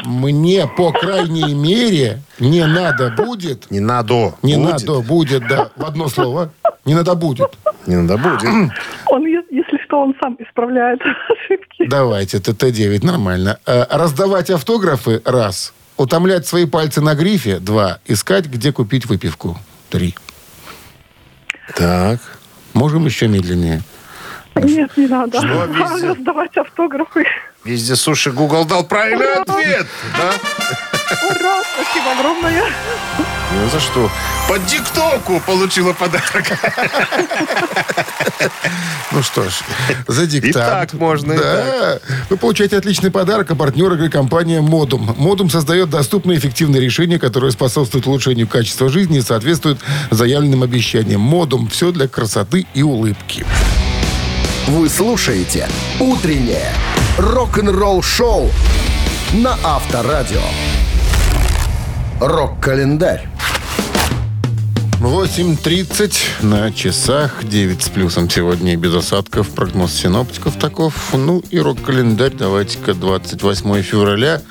[0.05, 4.35] мне, по крайней мере, не надо будет Не надо.
[4.41, 4.71] не Будет.
[4.71, 6.51] надо будет, да, в одно слово.
[6.85, 7.57] Не надо будет.
[7.87, 8.43] Не надо будет.
[9.07, 11.87] Он, если что, он сам исправляет ошибки.
[11.87, 13.57] Давайте, ТТ-9, нормально.
[13.65, 15.73] Э, раздавать автографы– раз.
[15.97, 17.99] Утомлять свои пальцы на грифе– два.
[18.05, 19.57] Искать, где купить выпивку–
[19.89, 20.15] три.
[21.75, 22.19] Так.
[22.73, 23.81] Можем еще медленнее.
[24.55, 25.37] Нет, не надо.
[25.39, 25.65] Что?
[26.09, 27.25] Раздавать автографы.
[27.65, 29.41] Везде суши Google дал правильный Ура!
[29.41, 29.87] ответ.
[30.15, 30.33] Да?
[31.31, 32.63] Ура, спасибо огромное.
[33.17, 34.11] Ну за что?
[34.47, 36.45] Под диктовку получила подарок.
[39.11, 39.53] Ну что ж,
[40.07, 40.49] за диктант.
[40.49, 41.99] И так можно, и Да.
[42.29, 45.15] Вы получаете отличный подарок, а партнер игры компания «Модум».
[45.17, 49.79] «Модум» создает доступные и эффективные решения, которые способствуют улучшению качества жизни и соответствуют
[50.11, 51.21] заявленным обещаниям.
[51.21, 53.45] «Модум»– все для красоты и улыбки.
[54.67, 55.67] Вы слушаете
[55.99, 56.71] «Утреннее
[57.17, 58.49] рок-н-ролл-шоу»
[59.33, 60.41] на Авторадио.
[62.19, 63.27] Рок-календарь.
[64.99, 69.49] 8.30 на часах, 9 с плюсом сегодня и без осадков.
[69.49, 70.93] Прогноз синоптиков таков.
[71.13, 74.41] Ну и рок-календарь давайте-ка 28 февраля.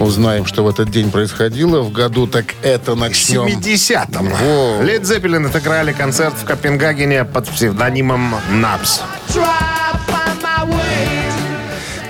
[0.00, 1.80] Узнаем, что в этот день происходило.
[1.80, 3.46] В году так это В начнем.
[3.46, 4.28] 70-м.
[4.28, 4.82] Во.
[4.82, 9.00] Лед Зеппелин отыграли концерт в Копенгагене под псевдонимом «Напс».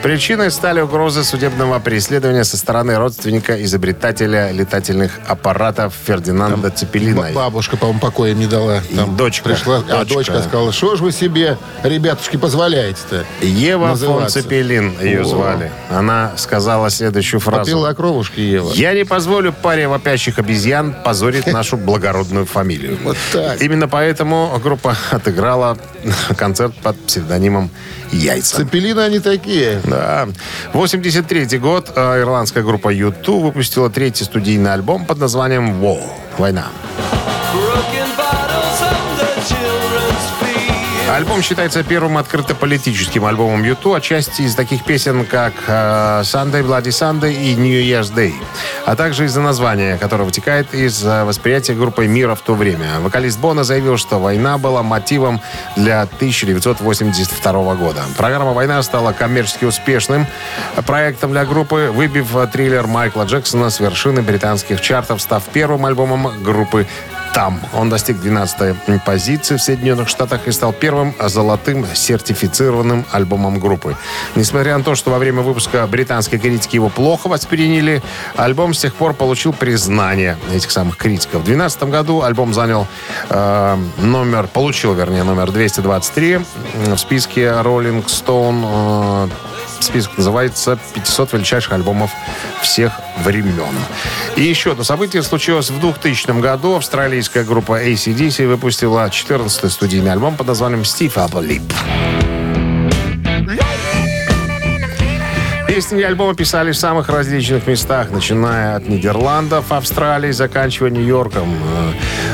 [0.04, 7.22] Причиной стали угрозы судебного преследования со стороны родственника изобретателя летательных аппаратов Фердинанда Цепелина.
[7.22, 8.82] Б- Бабушка, по-моему, покоя не дала.
[8.94, 9.48] Там дочка.
[9.48, 10.14] Пришла, а Дочка.
[10.14, 13.24] дочка сказала, что ж вы себе, ребятушки, позволяете-то?
[13.40, 14.42] Ева фон называться?
[14.42, 15.24] Цепелин ее О.
[15.24, 15.72] звали.
[15.88, 17.60] Она сказала следующую фразу.
[17.60, 18.72] Попила кровушки Ева.
[18.74, 22.98] Я не позволю паре вопящих обезьян позорить нашу благородную фамилию.
[23.02, 23.58] Вот так.
[23.62, 25.78] Именно поэтому группа отыграла
[26.36, 27.70] концерт под псевдонимом
[28.12, 28.56] «Яйца».
[28.56, 29.80] Цепелины они такие.
[29.84, 30.28] Да.
[30.72, 36.02] 83 год э, ирландская группа U2 выпустила третий студийный альбом под названием «War»—
[36.38, 36.66] «Война».
[41.10, 46.88] Альбом считается первым открыто политическим альбомом YouTube, отчасти из таких песен, как э, Sunday, Bloody
[46.88, 48.32] Sunday и New Year's Day,
[48.86, 53.00] а также из-за названия, которое вытекает из э, восприятия группой мира в то время.
[53.00, 55.40] Вокалист Бона заявил, что война была мотивом
[55.76, 58.02] для 1982 года.
[58.16, 60.26] Программа «Война» стала коммерчески успешным
[60.86, 66.42] проектом для группы, выбив э, триллер Майкла Джексона с вершины британских чартов, став первым альбомом
[66.42, 66.86] группы
[67.34, 67.60] там.
[67.74, 73.96] Он достиг 12 позиции в Соединенных Штатах и стал первым золотым сертифицированным альбомом группы.
[74.36, 78.02] Несмотря на то, что во время выпуска британские критики его плохо восприняли,
[78.36, 81.42] альбом с тех пор получил признание этих самых критиков.
[81.42, 82.86] В 2012 году альбом занял
[83.28, 86.38] э, номер, получил, вернее, номер 223
[86.86, 89.28] в списке Rolling Stone.
[89.28, 92.10] Э, Список называется «500 величайших альбомов
[92.62, 93.74] всех времен».
[94.34, 96.76] И еще одно событие случилось в 2000 году.
[96.76, 102.33] Австралийская группа ACDC выпустила 14-й студийный альбом под названием «Steve Apple Lip».
[105.74, 111.52] Песни и альбомы писали в самых различных местах, начиная от Нидерландов, Австралии, заканчивая Нью-Йорком.
[111.52, 111.92] Э,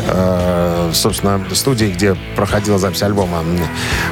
[0.09, 3.43] э, собственно, студии, где проходила запись альбома.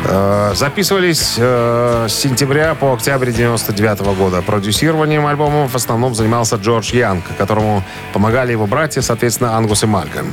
[0.06, 4.40] Э, записывались с сентября по октябрь 99 года.
[4.40, 10.32] Продюсированием альбома в основном занимался Джордж Янг, которому помогали его братья, соответственно, Ангус и Малькольм.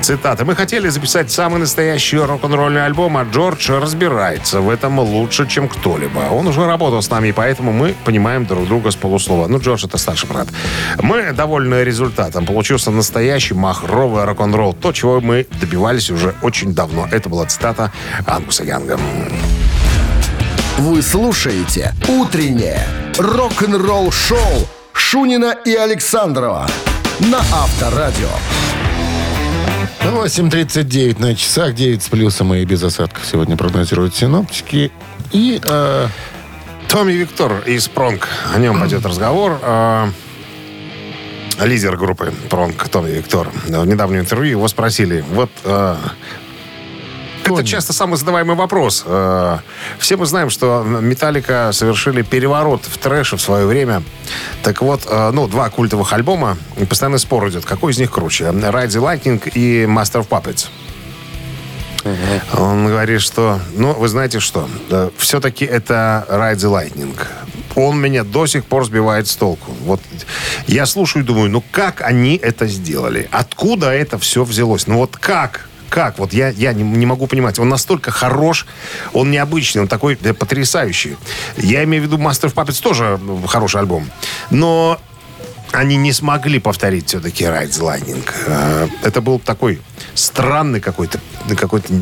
[0.00, 0.44] Цитата.
[0.44, 6.18] «Мы хотели записать самый настоящий рок-н-ролльный альбом, а Джордж разбирается в этом лучше, чем кто-либо.
[6.32, 8.15] Он уже работал с нами, и поэтому мы понимаем
[8.46, 9.46] друг друга с полуслова.
[9.46, 10.48] Ну, Джордж это старший брат.
[11.00, 12.46] Мы довольны результатом.
[12.46, 14.74] Получился настоящий махровый рок-н-ролл.
[14.74, 17.08] То, чего мы добивались уже очень давно.
[17.10, 17.92] Это была цитата
[18.26, 18.98] Ангуса Янга.
[20.78, 22.86] Вы слушаете «Утреннее
[23.18, 26.66] рок-н-ролл-шоу» Шунина и Александрова
[27.20, 28.28] на Авторадио.
[30.02, 34.92] 8.39 на часах, 9 с плюсом и без осадков сегодня прогнозируют синоптики.
[35.32, 36.08] И э,
[36.88, 38.28] Томми Виктор из Пронг.
[38.54, 39.58] О нем пойдет разговор.
[39.62, 40.08] А,
[41.60, 43.48] Лидер группы Пронг, Томми Виктор.
[43.66, 45.98] В недавнем интервью его спросили, вот а,
[47.44, 49.04] это часто самый задаваемый вопрос.
[49.06, 49.58] Э,
[49.98, 54.02] Все мы знаем, что Металлика совершили переворот в трэше в свое время.
[54.64, 58.46] Так вот, ну, два культовых альбома, и постоянный спор идет, какой из них круче.
[58.46, 60.66] Ride the Lightning и Master of Puppets.
[62.56, 67.16] Он говорит, что, ну, вы знаете что, да, все-таки это Ride the Lightning.
[67.74, 69.70] Он меня до сих пор сбивает с толку.
[69.82, 70.00] Вот
[70.66, 73.28] я слушаю и думаю, ну как они это сделали?
[73.30, 74.86] Откуда это все взялось?
[74.86, 75.68] Ну вот как?
[75.90, 76.18] Как?
[76.18, 77.58] Вот я, я не, не могу понимать.
[77.58, 78.66] Он настолько хорош,
[79.12, 81.16] он необычный, он такой да, потрясающий.
[81.58, 84.10] Я имею в виду Master of Puppets тоже хороший альбом.
[84.50, 84.98] Но
[85.72, 88.24] они не смогли повторить все-таки Lightning.
[88.46, 89.80] Э, Это был такой
[90.16, 91.20] странный какой-то,
[91.56, 91.92] какой-то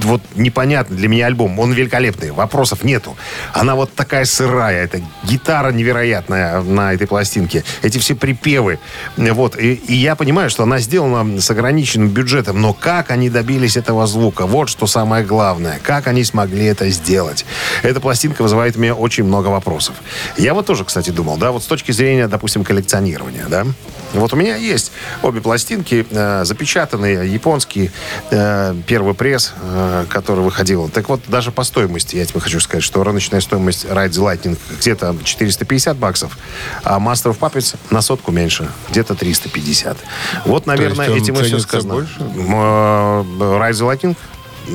[0.00, 1.58] вот непонятный для меня альбом.
[1.58, 3.16] Он великолепный, вопросов нету.
[3.52, 7.64] Она вот такая сырая, это гитара невероятная на этой пластинке.
[7.82, 8.78] Эти все припевы.
[9.16, 9.58] Вот.
[9.58, 14.06] И, и я понимаю, что она сделана с ограниченным бюджетом, но как они добились этого
[14.06, 14.46] звука?
[14.46, 15.78] Вот что самое главное.
[15.82, 17.44] Как они смогли это сделать?
[17.82, 19.94] Эта пластинка вызывает у меня очень много вопросов.
[20.36, 23.66] Я вот тоже, кстати, думал, да, вот с точки зрения, допустим, коллекционирования, да,
[24.12, 24.92] вот у меня есть
[25.22, 27.92] обе пластинки, э, запечатанные, японские,
[28.30, 30.88] э, первый пресс, э, который выходил.
[30.88, 34.58] Так вот, даже по стоимости, я тебе хочу сказать, что рыночная стоимость Ride the Lightning
[34.80, 36.36] где-то 450 баксов,
[36.84, 39.96] а Master of Puppets на сотку меньше, где-то 350.
[40.44, 41.94] Вот, наверное, он этим и все сказано.
[41.94, 42.14] больше?
[42.20, 44.16] Э, Ride the Lightning?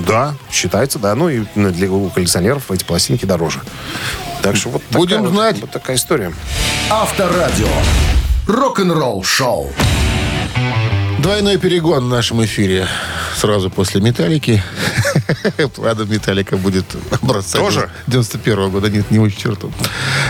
[0.07, 1.15] Да, считается, да.
[1.15, 3.61] Ну и для у коллекционеров эти пластинки дороже.
[4.41, 5.59] Так что вот Будем такая вот- знать.
[5.61, 6.33] вот такая история.
[6.89, 7.67] Авторадио.
[8.47, 9.71] Рок-н-ролл шоу.
[11.19, 12.87] Двойной перегон в нашем эфире.
[13.35, 14.63] Сразу после «Металлики».
[15.75, 17.89] Правда, «Металлика» будет образца Тоже?
[18.05, 18.89] 91 года.
[18.91, 19.71] Нет, не очень черту.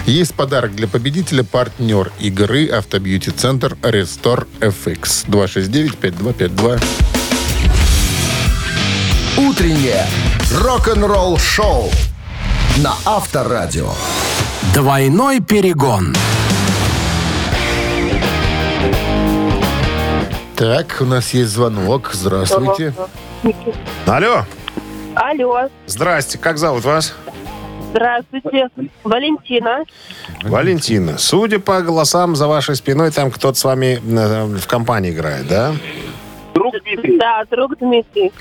[0.06, 1.44] Есть подарок для победителя.
[1.44, 5.26] Партнер игры «Автобьюти-центр Restore FX».
[5.28, 6.82] 269-5252.
[9.38, 10.08] Утреннее
[10.54, 11.92] рок-н-ролл шоу
[12.78, 13.92] на Авторадио.
[14.74, 16.16] Двойной перегон.
[20.66, 22.10] Так, у нас есть звонок.
[22.12, 22.92] Здравствуйте.
[24.08, 24.46] Алло,
[25.14, 27.14] Алло, здрасте, как зовут вас?
[27.92, 28.70] здравствуйте.
[29.04, 29.84] Валентина.
[30.42, 35.48] Валентина, судя по голосам за вашей спиной, там кто-то с вами э, в компании играет,
[35.48, 35.76] да?
[36.56, 38.34] Да, друг Дмитрий.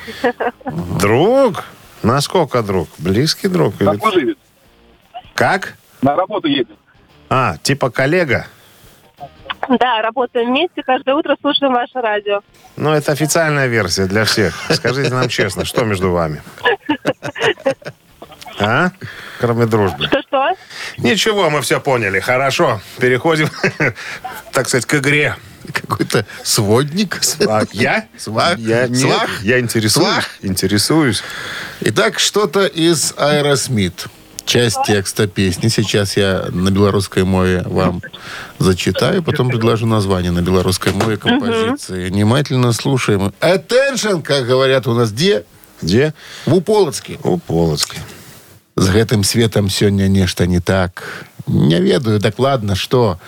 [0.98, 1.64] Друг?
[2.02, 2.88] Насколько друг?
[2.96, 3.74] Близкий друг?
[3.82, 4.34] Или-
[5.34, 5.74] Как?
[6.00, 6.68] На работу едет.
[7.28, 8.46] А, типа коллега?
[9.68, 12.40] Да, работаем вместе, каждое утро слушаем ваше радио.
[12.76, 14.54] Ну, это официальная версия для всех.
[14.70, 16.42] Скажите нам честно, что между вами?
[18.58, 18.90] А?
[19.40, 20.06] Кроме дружбы.
[20.06, 20.54] Что-что?
[20.98, 22.20] Ничего, мы все поняли.
[22.20, 22.80] Хорошо.
[22.98, 23.48] Переходим,
[24.52, 25.36] так сказать, к игре.
[25.72, 27.20] Какой-то сводник.
[27.48, 28.06] А, я?
[28.18, 28.58] Свах?
[28.58, 29.42] Я, нет, Свах?
[29.42, 30.08] я интересуюсь.
[30.08, 30.24] Свах?
[30.42, 31.22] Интересуюсь.
[31.80, 34.06] Итак, что-то из Аэросмит
[34.45, 35.67] Часть текста песни.
[35.67, 38.01] Сейчас я на белорусской мове вам
[38.57, 42.09] зачитаю, потом предложу название на белорусской мове композиции.
[42.09, 43.31] Внимательно слушаем.
[43.41, 45.43] Attention, как говорят у нас, где?
[45.81, 46.13] Где?
[46.47, 47.19] В Уполоцке.
[47.23, 47.99] У Полоцки.
[48.75, 51.25] З гэтым светом сёння нешта не так.
[51.45, 53.19] Не ведаю дакладна, што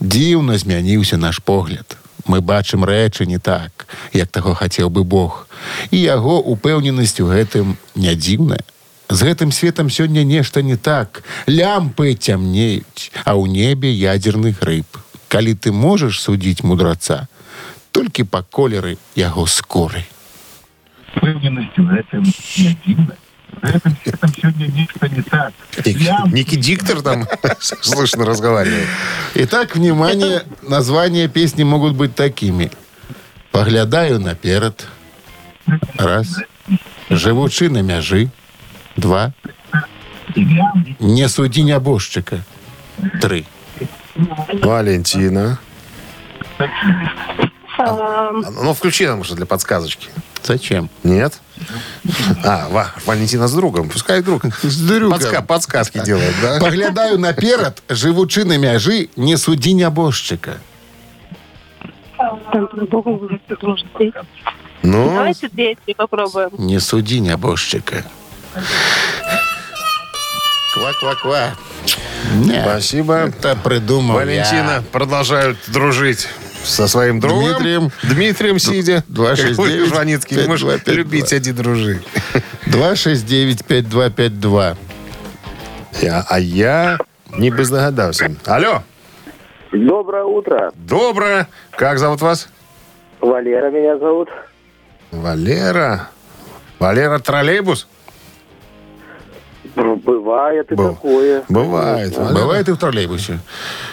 [0.00, 1.96] дзіўна змяніўся наш погляд.
[2.26, 5.46] Мы бачым рэчы не так, як таго хацеў бы Бог.
[5.90, 8.64] І яго упэўненасць у гэтым не дзіўная.
[9.08, 11.22] З гэтым светом сёння нешта не так.
[11.46, 14.86] Лямпы цямнеюць, а ў небе ядзерны грыб.
[15.28, 17.28] Калі ты можаш судзіць мудраца,
[17.92, 20.04] толькі па колеры яго скоры.
[21.14, 23.14] Впевненостью гэтым не дзіўна.
[23.62, 25.52] Гэтым светом сёння нешта не так.
[25.84, 27.28] Ник- Некий диктор там
[27.60, 28.88] слышно разговаривает.
[29.34, 32.70] Итак, внимание, названия песни могут быть такими.
[33.52, 34.86] Поглядаю наперед.
[35.96, 36.40] Раз.
[37.10, 38.30] Живучи на мяжи.
[38.95, 39.31] Два.
[40.99, 42.43] Не суди нябожчика.
[43.21, 43.45] Три.
[44.61, 45.59] Валентина.
[47.79, 50.09] Эм, Ну, включи нам уже для подсказочки.
[50.43, 50.89] Зачем?
[51.03, 51.39] Нет?
[52.43, 53.89] А, Ва- Валентина с другом.
[53.89, 54.43] Пускай друг.
[54.63, 55.13] С другом.
[55.13, 56.59] Подска- подсказки делает, да?
[56.59, 57.81] Поглядаю наперед.
[57.89, 59.09] Живучи на мяжи.
[59.15, 59.73] Не суди
[63.59, 63.89] сложно.
[64.83, 66.49] Ну, Давайте третий попробуем.
[66.57, 68.05] Не суди нябожчика.
[70.73, 71.51] Ква-ква-ква.
[72.61, 73.13] Спасибо.
[73.15, 74.25] Это придумал я.
[74.25, 76.27] Валентина продолжают дружить
[76.63, 77.49] со своим другом.
[77.49, 77.91] Дмитрием.
[78.03, 79.03] Дмитрием сидя.
[79.07, 80.93] 269 Как вы, Жваницкий, не можешь 5252.
[80.93, 82.01] любить, один дружи.
[82.67, 84.77] 269-5252.
[86.01, 86.97] Я, а я
[87.35, 88.31] не бы догадался.
[88.45, 88.83] Алло,
[89.71, 90.71] Доброе утро.
[90.75, 91.47] доброе.
[91.71, 92.47] Как зовут вас?
[93.21, 94.29] Валера меня зовут.
[95.11, 96.09] Валера.
[96.79, 97.87] Валера Троллейбус?
[99.75, 101.43] Бывает и Быв- такое.
[101.49, 102.17] Бывает.
[102.17, 103.39] Валера, Бывает и в троллейбусе.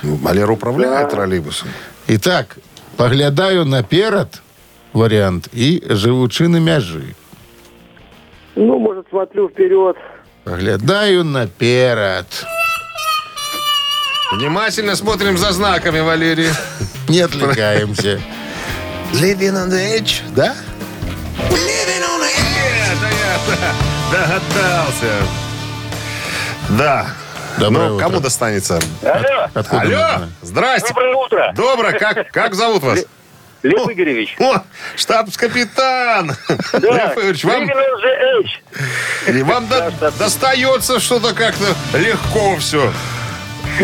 [0.02, 1.68] Ну, Валера управляет троллейбусом.
[2.08, 2.56] Итак,
[2.96, 4.42] поглядаю наперед,
[4.92, 7.14] вариант, и живучи на мяжи.
[8.54, 9.96] Ну, может, смотрю вперед.
[10.44, 12.26] Поглядаю наперед.
[14.32, 16.50] Внимательно смотрим за знаками, Валерий.
[17.08, 18.20] Не отвлекаемся.
[19.12, 20.54] Living on the edge, да?
[21.50, 22.92] Living on the edge.
[22.92, 23.72] Это я
[24.12, 25.45] догадался.
[26.70, 27.06] Да.
[27.58, 28.04] Доброе ну, утро.
[28.04, 28.78] кому достанется?
[29.02, 30.30] Алло, Откуда Алло, нужно?
[30.42, 30.88] здрасте.
[30.88, 31.52] доброе утро.
[31.54, 33.00] Доброе, как, как зовут вас?
[33.62, 34.36] Лев Игоревич.
[34.38, 34.62] О,
[34.96, 36.32] штабс-капитан!
[36.72, 37.70] Да, Лев Игоревич, вам,
[39.26, 41.64] и вам до- достается что-то как-то
[41.96, 42.92] легко все.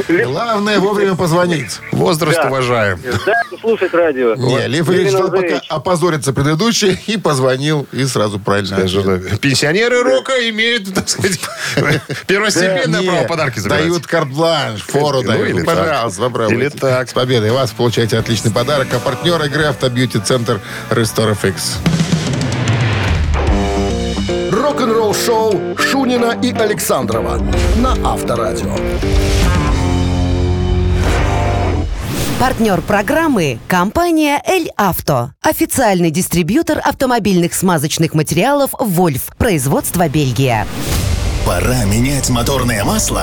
[0.09, 1.80] Главное вовремя позвонить.
[1.93, 2.49] Возраст Да.
[2.49, 3.01] уважаем.
[3.26, 4.34] Да, слушать радио.
[4.34, 5.66] Не, Лев Ильич the пока H.
[5.68, 8.76] опозориться предыдущий и позвонил, и сразу правильно.
[8.76, 11.38] Да, Пенсионеры рока имеют, так сказать,
[12.26, 13.82] первостепенное право подарки забирать.
[13.82, 15.64] Дают карт-бланш, фору Ну, дают.
[15.64, 16.55] Пожалуйста, попробуйте.
[16.61, 17.09] Или так.
[17.09, 18.88] С победой вас получаете отличный подарок.
[18.93, 21.55] А партнер игры Автобьюти-центр Restore FX.
[24.51, 27.38] Рок-н-ролл шоу Шунина и Александрова
[27.76, 28.76] на Авторадио.
[32.43, 35.30] Партнер программы– компания «Эль Авто».
[35.43, 39.28] Официальный дистрибьютор автомобильных смазочных материалов «Вольф».
[39.38, 40.66] Производство Бельгия.
[41.47, 43.22] Пора менять моторное масло?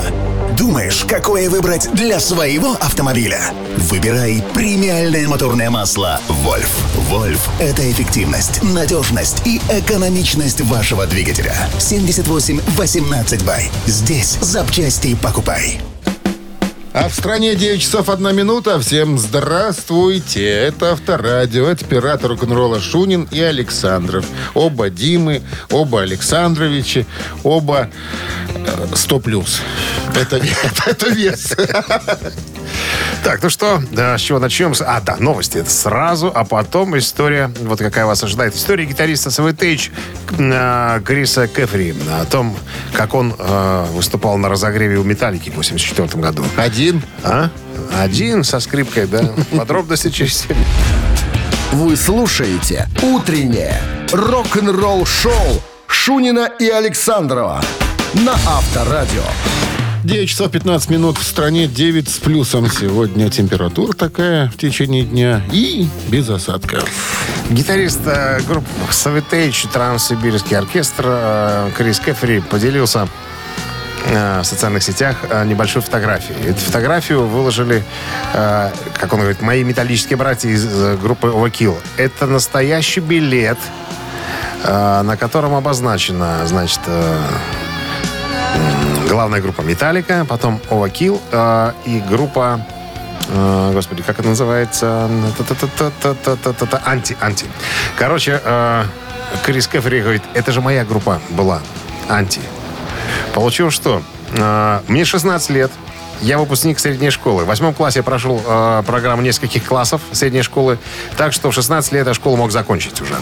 [0.57, 3.41] Думаешь, какое выбрать для своего автомобиля?
[3.75, 6.69] Выбирай премиальное моторное масло «Вольф».
[7.09, 11.55] «Вольф»— это эффективность, надежность и экономичность вашего двигателя.
[11.77, 13.69] 78-18 бай.
[13.85, 15.81] Здесь запчасти покупай.
[16.91, 18.79] А в стране 9 часов 1 минута.
[18.79, 20.43] Всем здравствуйте.
[20.43, 21.67] Это Авторадио.
[21.67, 24.25] Это пираты рок-н-ролла Шунин и Александров.
[24.55, 27.05] Оба Димы, оба Александровичи,
[27.43, 27.89] оба
[28.55, 29.61] э, 100 плюс.
[30.15, 31.55] Это, это, это вес.
[33.23, 34.73] Так, ну что, да, с чего начнем?
[34.79, 35.57] А, да, новости.
[35.57, 38.55] Это сразу, а потом история, вот какая вас ожидает.
[38.55, 39.89] История гитариста Савитейдж
[41.05, 42.57] Криса Кефри о том,
[42.93, 46.43] как он э, выступал на разогреве у Металлики в 84 году.
[46.57, 46.78] Один.
[47.23, 47.49] А?
[47.93, 49.21] Один со скрипкой, да.
[49.51, 50.55] Подробности через семь.
[51.73, 53.81] Вы слушаете «Утреннее
[54.13, 57.61] рок-н-ролл-шоу» Шунина и Александрова
[58.13, 59.23] на Авторадио.
[60.05, 62.69] 9 часов 15 минут в стране, 9 с плюсом.
[62.71, 66.89] Сегодня температура такая в течение дня и без осадков.
[67.49, 73.09] Гитарист э, группы Савитейдж, Транссибирский оркестр э, Крис Кефри поделился
[74.05, 76.49] в социальных сетях э, небольшой фотографией.
[76.49, 77.83] Эту фотографию выложили,
[78.33, 81.77] э, как он говорит, мои металлические братья из э, группы Overkill.
[81.97, 83.57] Это настоящий билет,
[84.63, 87.21] э, на котором обозначена, значит, э,
[89.09, 92.65] главная группа Металлика, потом Overkill э, и группа
[93.29, 95.09] э, Господи, как это называется?
[96.85, 97.45] Анти, анти.
[97.97, 98.85] Короче, э,
[99.43, 101.61] Крис Кефри говорит, это же моя группа была.
[102.07, 102.41] Анти.
[103.33, 104.01] Получилось что?
[104.33, 105.71] Э, Мне 16 лет.
[106.21, 107.45] Я выпускник средней школы.
[107.45, 110.77] В восьмом классе я прошел э, программу нескольких классов средней школы,
[111.15, 113.15] так что в 16 лет я школу мог закончить уже.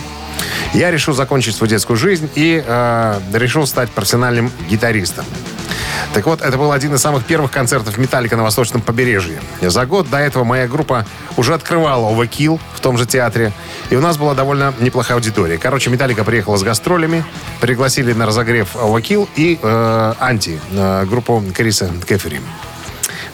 [0.74, 5.26] Я решил закончить свою детскую жизнь и э, решил стать профессиональным гитаристом.
[6.18, 9.40] Так вот, это был один из самых первых концертов Металлика на Восточном побережье.
[9.62, 11.06] За год до этого моя группа
[11.36, 13.54] уже открывала Overkill в том же театре.
[13.92, 15.60] И у нас была довольно неплохая аудитория.
[15.60, 17.24] Короче, Металлика приехала с гастролями,
[17.62, 22.42] пригласили на разогрев Overkill и э, Анти, э, группу Криса Кефери.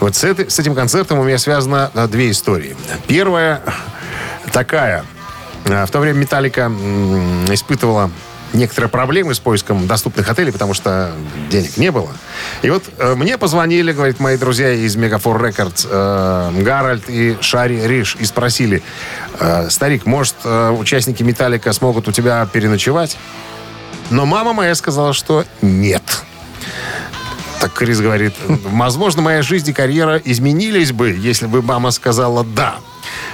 [0.02, 2.76] Вот с, этой- с этим концертом у меня связано э, две истории.
[3.08, 3.62] Первая
[4.52, 5.06] такая.
[5.64, 6.70] Э, В то время Металлика
[7.50, 8.12] испытывала
[8.54, 11.12] некоторые проблемы с поиском доступных отелей, потому что
[11.50, 12.10] денег не было.
[12.62, 17.86] И вот э, мне позвонили, говорит, мои друзья из Megafor Records, э, Гарольд и Шари
[17.86, 18.84] Риш, и спросили,
[19.40, 23.18] э, старик, может, э, участники Металлика смогут у тебя переночевать?
[24.10, 26.04] Но мама моя сказала, что нет.
[27.60, 32.76] Так Крис говорит, возможно, моя жизнь и карьера изменились бы, если бы мама сказала «да».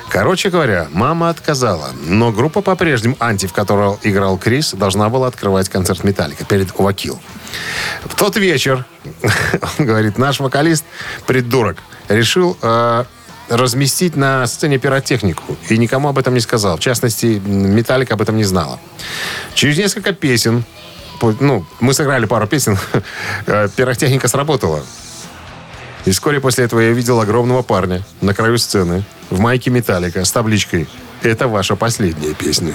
[0.10, 1.92] Короче говоря, мама отказала.
[2.04, 7.20] Но группа по-прежнему «Анти», в которой играл Крис, должна была открывать концерт «Металлика» перед «Овакил».
[8.04, 8.86] В тот вечер,
[9.80, 10.84] он говорит, наш вокалист,
[11.28, 13.04] придурок, решил э,
[13.50, 15.44] разместить на сцене пиротехнику.
[15.70, 16.78] И никому об этом не сказал.
[16.78, 18.80] В частности, «Металлика» об этом не знала.
[19.54, 20.64] Через несколько песен
[21.40, 22.78] ну, мы сыграли пару песен,
[23.46, 24.84] э, пиротехника сработала.
[26.06, 30.32] И вскоре после этого я видел огромного парня на краю сцены в майке Металлика с
[30.32, 30.88] табличкой
[31.22, 32.74] «Это ваша последняя песня».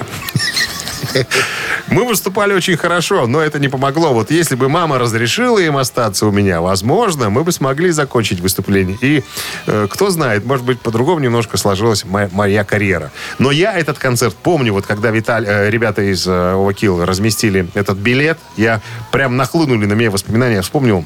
[1.88, 4.12] Мы выступали очень хорошо, но это не помогло.
[4.12, 8.96] Вот если бы мама разрешила им остаться у меня, возможно, мы бы смогли закончить выступление.
[9.00, 9.22] И
[9.66, 13.10] э, кто знает, может быть, по-другому немножко сложилась моя, моя карьера.
[13.38, 18.38] Но я этот концерт помню, вот когда Виталь, э, ребята из э, разместили этот билет,
[18.56, 18.80] я
[19.12, 21.04] прям нахлынули на меня воспоминания, я вспомнил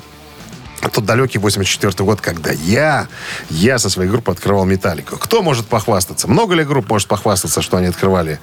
[0.80, 3.08] тот далекий 84 год, когда я,
[3.50, 5.16] я со своей группой открывал «Металлику».
[5.16, 6.28] Кто может похвастаться?
[6.28, 8.38] Много ли групп может похвастаться, что они открывали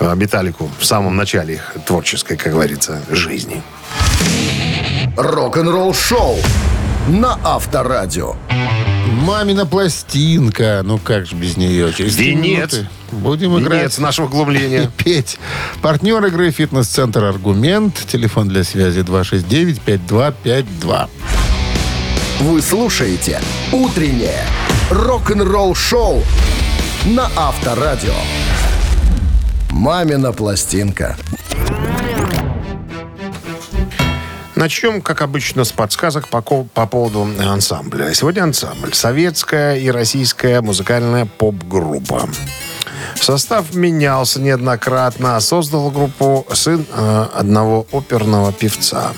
[0.00, 3.62] э, «Металлику» в самом начале их творческой, как говорится, жизни?
[5.16, 6.36] Рок-н-ролл шоу
[7.08, 8.36] на Авторадио.
[9.08, 10.82] Мамина пластинка.
[10.84, 11.92] Ну как же без нее?
[11.92, 12.82] Через Венец.
[13.10, 13.80] Будем играть.
[13.80, 14.84] Венец нашего глумления.
[14.84, 15.38] И петь.
[15.82, 17.94] Партнер игры «Фитнес-центр Аргумент».
[18.06, 21.08] Телефон для связи 269-5252.
[22.40, 23.40] Вы слушаете
[23.72, 24.44] «Утреннее
[24.90, 26.22] рок-н-ролл-шоу»
[27.06, 28.14] на Авторадио.
[29.70, 31.16] «Мамина пластинка».
[34.54, 38.14] Начнем, как обычно, с подсказок по, по поводу ансамбля.
[38.14, 38.94] Сегодня ансамбль.
[38.94, 42.28] Советская и российская музыкальная поп-группа.
[43.16, 45.40] Состав менялся неоднократно.
[45.40, 49.12] Создал группу сын э, одного оперного певца.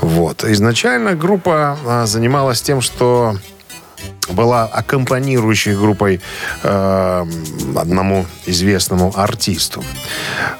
[0.00, 0.44] Вот.
[0.44, 3.36] Изначально группа э, занималась тем, что
[4.28, 6.20] была аккомпанирующей группой
[6.62, 7.26] э,
[7.76, 9.84] одному известному артисту.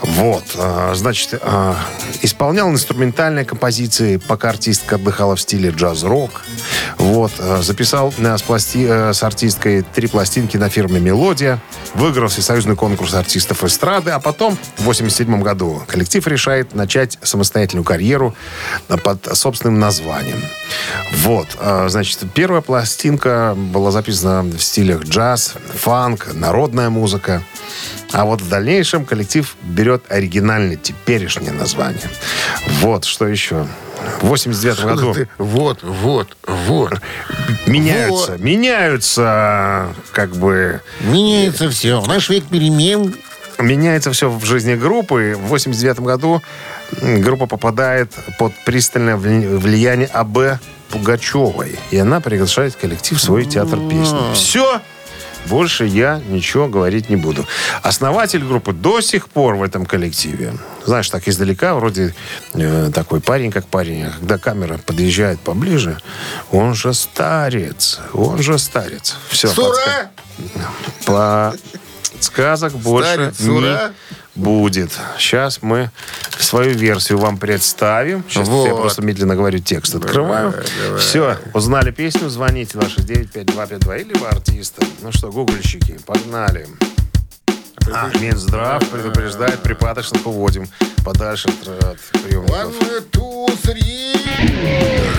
[0.02, 1.74] Вот, э, значит, э,
[2.22, 6.42] исполнял инструментальные композиции, пока артистка отдыхала в стиле джаз-рок.
[6.98, 11.60] Вот, э, записал э, с, пласти- э, с артисткой три пластинки на фирме «Мелодия»,
[11.94, 18.34] выиграл всесоюзный конкурс артистов эстрады, а потом в 87 году коллектив решает начать самостоятельную карьеру
[18.88, 20.40] э, под собственным названием.
[21.22, 27.42] Вот, э, значит, первая пластинка была записана в стилях джаз, фанк, народная музыка.
[28.12, 32.08] А вот в дальнейшем коллектив берет оригинальное теперешнее название.
[32.80, 33.66] Вот, что еще.
[34.20, 36.94] В 89 году Ты- Вот, вот, вот.
[37.66, 38.40] меняются, Вот.
[38.40, 42.00] меняются, как бы, Меняется все.
[42.00, 43.14] В наш век перемен
[43.58, 45.34] меняется все в жизни группы.
[45.36, 46.42] В 89 году
[47.02, 50.60] группа попадает под пристальное вли- влияние А.Б.
[50.90, 51.78] Пугачевой.
[51.90, 54.34] И она приглашает коллектив в свой театр песни.
[54.34, 54.80] Все.
[55.46, 57.46] Больше я ничего говорить не буду.
[57.82, 60.54] Основатель группы до сих пор в этом коллективе.
[60.84, 62.14] Знаешь, так издалека, вроде
[62.54, 64.04] э, такой парень, как парень.
[64.04, 65.98] А когда камера подъезжает поближе,
[66.50, 68.00] он же старец.
[68.12, 69.16] Он же старец.
[69.28, 69.48] Все.
[69.48, 70.10] Сура!
[71.04, 73.92] Подсказок больше Старец, не ура!
[74.34, 74.90] будет.
[75.18, 75.90] Сейчас мы
[76.42, 78.24] свою версию вам представим.
[78.28, 78.80] Сейчас я Вот.
[78.80, 79.94] просто медленно говорю текст.
[79.94, 80.54] Открываю.
[80.98, 84.84] Все, узнали песню, звоните на 6955252 или в артиста.
[85.02, 86.66] Ну что, гугольщики, погнали.
[87.92, 90.68] А, Минздрав предупреждает, припадочных уводим
[91.04, 92.50] подальше от, приемников.
[92.50, 94.16] One, two, three.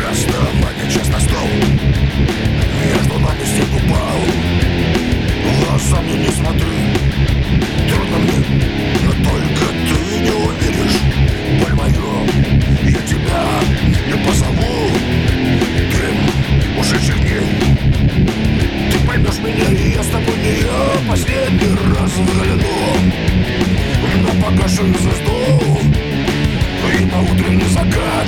[0.09, 1.47] Расставание час на стол
[2.86, 4.20] Между нами снег упал
[5.65, 7.06] Глаза мне не смотри
[19.47, 22.75] меня, и я с тобой не я Последний раз взгляну
[24.23, 25.79] На погашенную звезду
[26.93, 28.27] И на утренний закат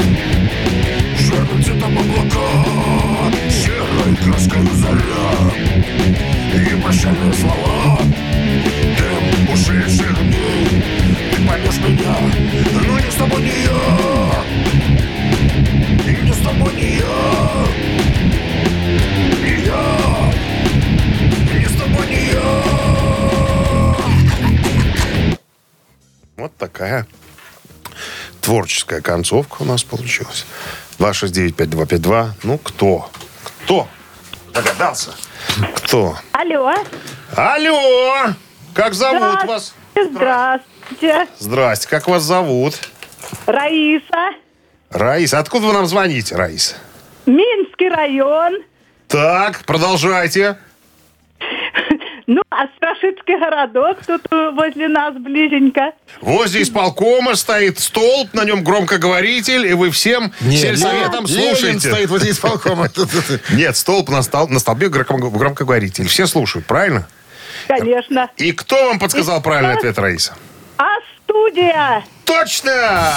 [1.18, 2.50] Черным цветом облака
[3.50, 5.32] Серой краской заря
[6.54, 8.00] И прощальные слова
[8.98, 10.84] Дым ушедших дней
[11.34, 12.16] Ты поймешь меня
[12.74, 13.82] Но не с тобой не я
[16.08, 18.09] И не с тобой не я
[26.60, 27.08] такая
[28.42, 30.46] творческая концовка у нас получилась.
[31.00, 32.32] 269-5252.
[32.44, 33.10] Ну, кто?
[33.64, 33.88] Кто?
[34.54, 35.12] Догадался?
[35.76, 36.18] Кто?
[36.34, 36.74] Алло.
[37.36, 38.34] Алло!
[38.74, 39.74] Как зовут вас?
[39.96, 41.28] Здравствуйте.
[41.40, 42.76] Здрасте, как вас зовут?
[43.46, 44.34] Раиса.
[44.90, 45.40] Раиса.
[45.40, 46.76] Откуда вы нам звоните, Раиса?
[47.26, 48.60] Минский район.
[49.08, 50.58] Так, продолжайте.
[52.32, 55.94] Ну, а Страшицкий городок тут э, возле нас близенько.
[56.22, 61.90] Возле исполкома стоит столб, на нем громкоговоритель, и вы всем сельсоветом Ленин слушаете.
[61.90, 62.88] стоит возле исполкома.
[63.52, 66.08] Нет, столб на, стол- на столбе громко- громкоговоритель.
[66.08, 67.08] Все слушают, правильно?
[67.68, 68.30] Конечно.
[68.38, 70.36] И кто вам подсказал правильный ответ, Раиса?
[70.78, 70.86] А
[71.24, 72.04] студия?
[72.26, 73.12] Точно!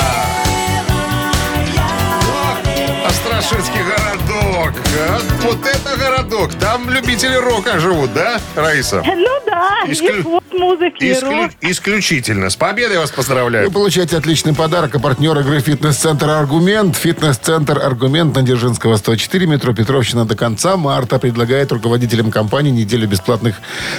[3.13, 4.73] Астрашинский городок.
[5.43, 6.55] Вот это городок.
[6.55, 9.03] Там любители рока живут, да, Раиса?
[9.05, 11.51] Ну да, Исклю- музыки, Исклю- рок.
[11.61, 12.49] Исключительно.
[12.49, 13.71] С победой вас Вы поздравляю.
[13.71, 14.95] получаете отличный подарок.
[14.95, 16.97] А партнер игры «Фитнес-центр Аргумент».
[16.97, 23.57] «Фитнес-центр Аргумент» на Дзержинского, 104, метро Петровщина до конца марта предлагает руководителям компании неделю бесплатных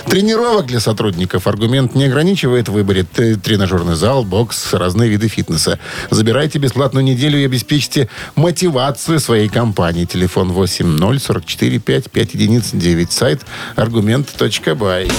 [0.08, 1.46] тренировок для сотрудников.
[1.46, 5.78] «Аргумент» не ограничивает в выборе тренажерный зал, бокс, разные виды фитнеса.
[6.10, 10.06] Забирайте бесплатную неделю и обеспечьте мотивацию своей компании.
[10.06, 13.12] Телефон 8044 55 единиц 9.
[13.12, 13.42] Сайт
[13.76, 15.10] аргумент.бай.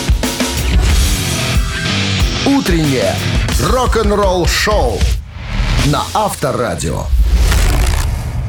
[2.47, 3.14] Утреннее
[3.61, 4.99] рок-н-ролл-шоу
[5.87, 7.05] на Авторадио.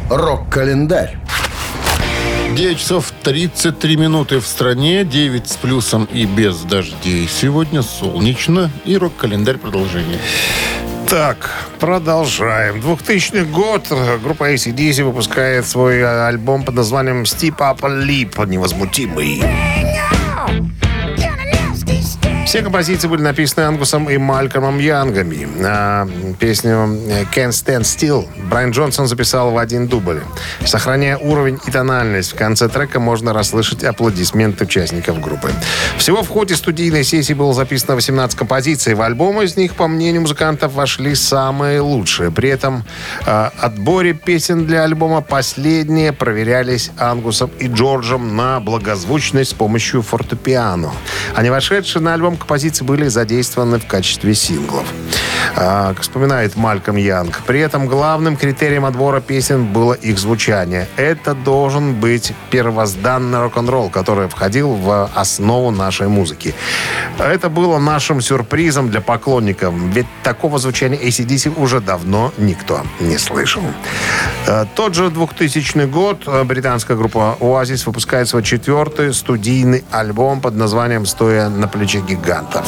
[0.09, 1.17] Рок-календарь.
[2.55, 7.27] 9 часов 33 минуты в стране, 9 с плюсом и без дождей.
[7.27, 10.19] Сегодня солнечно и рок-календарь продолжение.
[11.09, 12.81] Так, продолжаем.
[12.81, 13.91] 2000 год.
[14.23, 18.43] Группа ACDC выпускает свой альбом под названием Steep Up Leap.
[18.47, 19.43] Невозмутимый.
[22.45, 25.47] Все композиции были написаны Ангусом и Малькомом Янгами.
[25.65, 26.07] А
[26.39, 26.99] песню
[27.33, 30.21] «Can't Stand Still» Брайан Джонсон записал в один дубль.
[30.63, 35.51] Сохраняя уровень и тональность, в конце трека можно расслышать аплодисменты участников группы.
[35.97, 38.93] Всего в ходе студийной сессии было записано 18 композиций.
[38.93, 42.29] В альбом из них, по мнению музыкантов, вошли самые лучшие.
[42.29, 42.85] При этом
[43.25, 50.91] э, отборе песен для альбома последние проверялись Ангусом и Джорджем на благозвучность с помощью фортепиано.
[51.33, 54.85] Они вошедшие на альбом композиции были задействованы в качестве синглов.
[55.55, 60.87] А, как вспоминает Мальком Янг, при этом главным критерием отбора песен было их звучание.
[60.97, 66.53] Это должен быть первозданный рок-н-ролл, который входил в основу нашей музыки.
[67.19, 73.63] Это было нашим сюрпризом для поклонников, ведь такого звучания ACDC уже давно никто не слышал.
[74.47, 80.55] Э, Тот же 2000 год э, британская группа Oasis выпускает свой четвертый студийный альбом под
[80.55, 82.65] названием «Стоя на плече гигантов».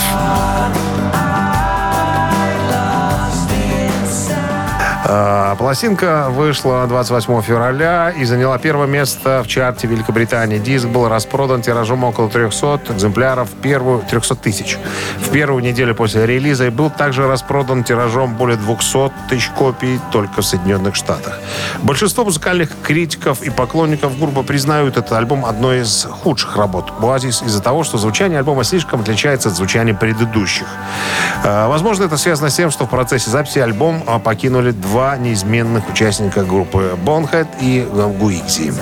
[5.10, 10.60] Э, Пластинка вышла 28 февраля и заняла первое место в чарте Великобритании.
[10.60, 14.78] Диск был распродан тиражом около 300 экземпляров в первую 300 тысяч.
[15.20, 20.43] В первую неделю после релиза и был также распродан тиражом более 200 тысяч копий только
[20.43, 21.39] в Соединенных Штатах.
[21.82, 27.64] Большинство музыкальных критиков и поклонников группы признают этот альбом одной из худших работ Oasis из-за
[27.64, 30.68] того, что звучание альбома слишком отличается от звучания предыдущих.
[31.43, 35.47] Э, Возможно, это связано с тем, что в процессе записи альбом э, покинули два неизменных
[35.89, 37.88] участника группы Bonehead и
[38.20, 38.74] Гуикзи.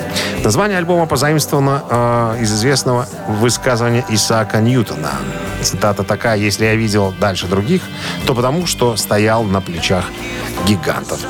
[0.44, 5.12] Название альбома позаимствовано э, из известного высказывания Исаака Ньютона.
[5.62, 7.82] Цитата такая, если я видел дальше других,
[8.26, 10.04] то потому, что стоял на плечах
[10.66, 11.20] гигантов.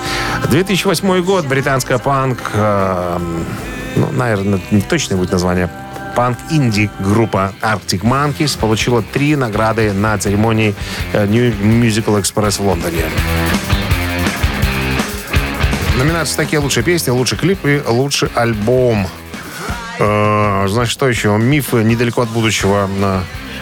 [0.51, 3.18] 2008 год, британская панк, э,
[3.97, 5.70] ну, наверное, не точное будет название,
[6.16, 10.74] панк-инди группа Arctic Monkeys получила три награды на церемонии
[11.12, 13.05] э, New Musical Express в Лондоне.
[15.97, 19.07] Номинации такие лучшие песни, лучший клип и лучший альбом.
[19.99, 21.36] Э, Значит, что еще?
[21.38, 22.88] Мифы недалеко от будущего.
[23.01, 23.20] э,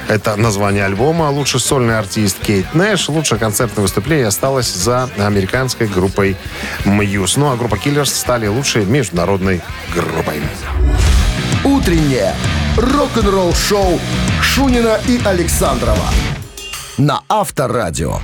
[0.08, 1.30] Это название альбома.
[1.30, 3.08] Лучший сольный артист Кейт Нэш.
[3.08, 6.36] Лучшее концертное выступление осталось за американской группой
[6.84, 7.36] Мьюз.
[7.36, 9.62] Ну а группа Киллерс стали лучшей международной
[9.94, 10.42] группой.
[11.62, 12.34] Утреннее
[12.76, 14.00] рок-н-ролл-шоу
[14.42, 16.08] Шунина и Александрова
[16.98, 18.18] на Авторадио.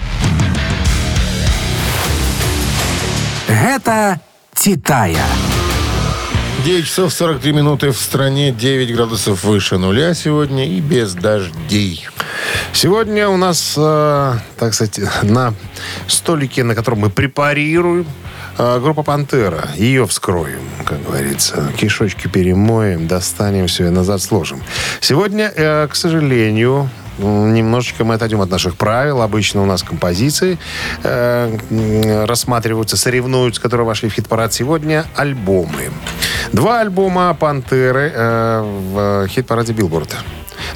[3.80, 4.20] Гэта
[4.54, 5.24] «Титая».
[6.66, 12.06] 9 часов 43 минуты в стране, 9 градусов выше нуля сегодня и без дождей.
[12.74, 15.54] Сегодня у нас, э, так сказать, на
[16.08, 18.06] столике, на котором мы препарируем,
[18.58, 19.70] э, группа «Пантера».
[19.76, 21.72] Ее вскроем, как говорится.
[21.78, 24.62] Кишочки перемоем, достанем все и назад сложим.
[25.00, 26.90] Сегодня, э, к сожалению,
[27.20, 29.22] немножечко мы отойдем от наших правил.
[29.22, 30.58] Обычно у нас композиции
[31.02, 34.52] э, рассматриваются, соревнуются, которые вошли в хит-парад.
[34.52, 35.90] Сегодня альбомы.
[36.52, 40.16] Два альбома «Пантеры» э, в хит-параде «Билборд».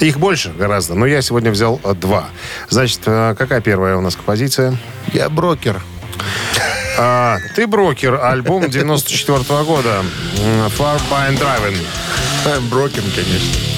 [0.00, 2.26] Их больше гораздо, но я сегодня взял э, два.
[2.68, 4.76] Значит, э, какая первая у нас композиция?
[5.12, 5.82] Я брокер.
[6.96, 10.02] А, ты брокер, альбом 94 года.
[10.78, 11.76] Far Beyond Driven.
[12.46, 13.73] I'm broken, конечно.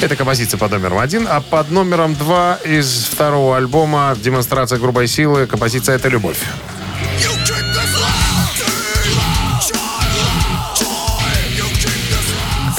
[0.00, 5.46] Это композиция под номером один, а под номером два из второго альбома «Демонстрация грубой силы»
[5.46, 6.38] композиция «Это любовь».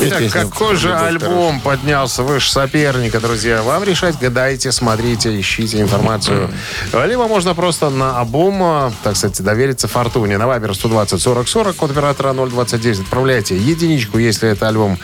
[0.08, 3.62] Итак, Песня какой же альбом поднялся выше соперника, друзья?
[3.62, 6.50] Вам решать, гадайте, смотрите, ищите информацию.
[6.94, 10.38] Либо можно просто на обум, э, так сказать, довериться фортуне.
[10.38, 13.00] На Вайбер 120 40 40, код оператора 029.
[13.02, 14.98] Отправляйте единичку, если это альбом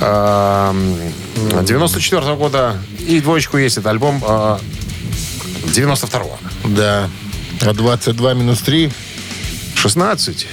[0.00, 0.74] э,
[1.62, 4.58] 94 года, и двоечку, если это альбом э,
[5.72, 6.22] 92
[6.64, 7.08] Да.
[7.62, 8.90] А 22 минус 3
[9.74, 10.46] 16?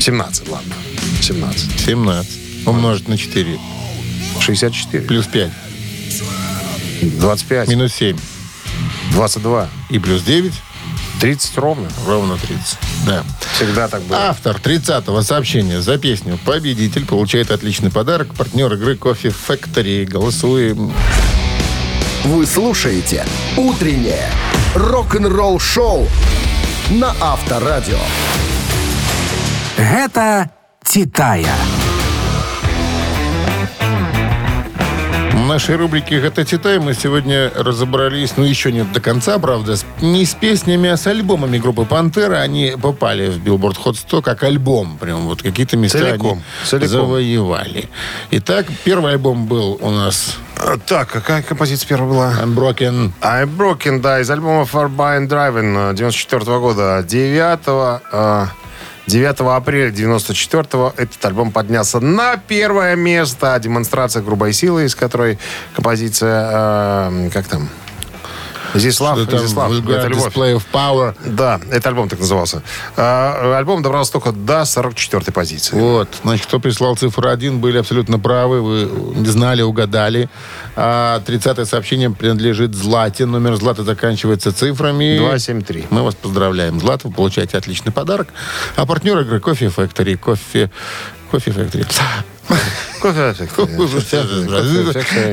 [0.00, 0.74] 17, ладно.
[1.20, 1.80] 17.
[1.80, 2.39] 17.
[2.66, 3.58] Умножить на 4.
[4.40, 5.04] 64.
[5.04, 5.50] Плюс 5.
[7.02, 7.68] 25.
[7.68, 8.16] Минус 7.
[9.12, 9.68] 22.
[9.90, 10.52] И плюс 9.
[11.20, 11.88] 30 ровно.
[12.06, 12.78] Ровно 30.
[13.06, 13.24] Да.
[13.54, 14.28] Всегда так было.
[14.28, 18.34] Автор 30-го сообщения за песню «Победитель» получает отличный подарок.
[18.34, 20.06] Партнер игры «Кофе Factory».
[20.06, 20.92] Голосуем.
[22.24, 23.24] Вы слушаете
[23.56, 24.28] «Утреннее
[24.74, 26.08] рок-н-ролл-шоу»
[26.90, 27.98] на Авторадио.
[29.76, 30.50] Гэта
[30.84, 31.54] Титая.
[35.50, 40.24] Нашей рубрике «Это Титай» мы сегодня разобрались, ну, еще не до конца, правда, с- не
[40.24, 42.36] с песнями, а с альбомами группы «Пантера».
[42.36, 44.96] Они попали в Billboard Hot 100 как альбом.
[44.98, 46.88] Прям вот какие-то места Целиком, целиком.
[46.88, 47.88] завоевали.
[48.30, 52.32] Итак, первый альбом был у нас А, Так, какая композиция первая была?
[52.44, 53.10] «Unbroken».
[53.20, 57.02] I'm Broken, да, из альбома Far By and Driving 94 года.
[57.02, 58.46] 9, э,
[59.06, 63.58] 9 апреля 94 этот альбом поднялся на первое место.
[63.60, 65.38] Демонстрация грубой силы, из которой
[65.74, 67.68] композиция, э, как там?
[68.74, 70.34] Здесь лав, Что там, здесь лав, Vulgar это любовь.
[70.34, 71.16] Display of Power.
[71.26, 72.62] Да, это альбом так назывался.
[72.96, 75.76] А, альбом добрался только до 44 позиции.
[75.76, 80.28] Вот, значит, кто прислал цифру 1, были абсолютно правы, вы знали, угадали.
[80.76, 83.26] А 30 сообщение принадлежит Злате.
[83.26, 85.18] Номер Златы заканчивается цифрами.
[85.18, 85.86] 273.
[85.90, 88.28] Мы вас поздравляем, Злата, вы получаете отличный подарок.
[88.76, 90.16] А партнер игры Кофе Factory.
[90.16, 90.70] Кофе...
[91.30, 91.86] Кофе Factory.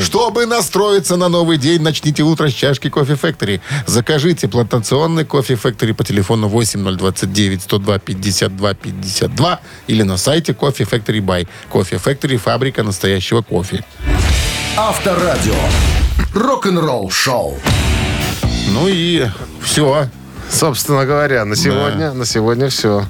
[0.01, 3.59] Чтобы настроиться на новый день, начните утро с чашки Кофе Factory.
[3.85, 11.19] Закажите плантационный Кофе Factory по телефону 8029 102 52 52 или на сайте Кофе Factory
[11.19, 11.47] Buy.
[11.69, 13.83] Кофе Factory– фабрика настоящего кофе.
[14.77, 15.55] Авторадио.
[16.33, 17.57] Рок-н-ролл шоу.
[18.69, 19.25] Ну и
[19.61, 20.07] все.
[20.49, 23.05] Собственно говоря, на сегодня, на сегодня все.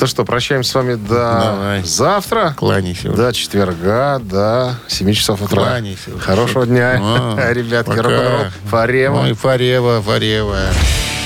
[0.00, 1.82] Ну что, прощаемся с вами до Давай.
[1.84, 2.54] завтра.
[2.56, 3.10] Кланяйся.
[3.10, 5.62] До четверга, до 7 часов утра.
[5.62, 6.10] Кланяйся.
[6.18, 7.90] Хорошего дня, А, ребятки.
[7.96, 8.46] Рок-н-ролл.
[8.70, 9.20] Фарева.
[9.22, 10.58] Ой, Фарева, Фарева.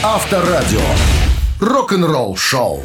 [0.03, 0.81] Авторадио.
[1.61, 2.85] Рок-н-ролл шоу.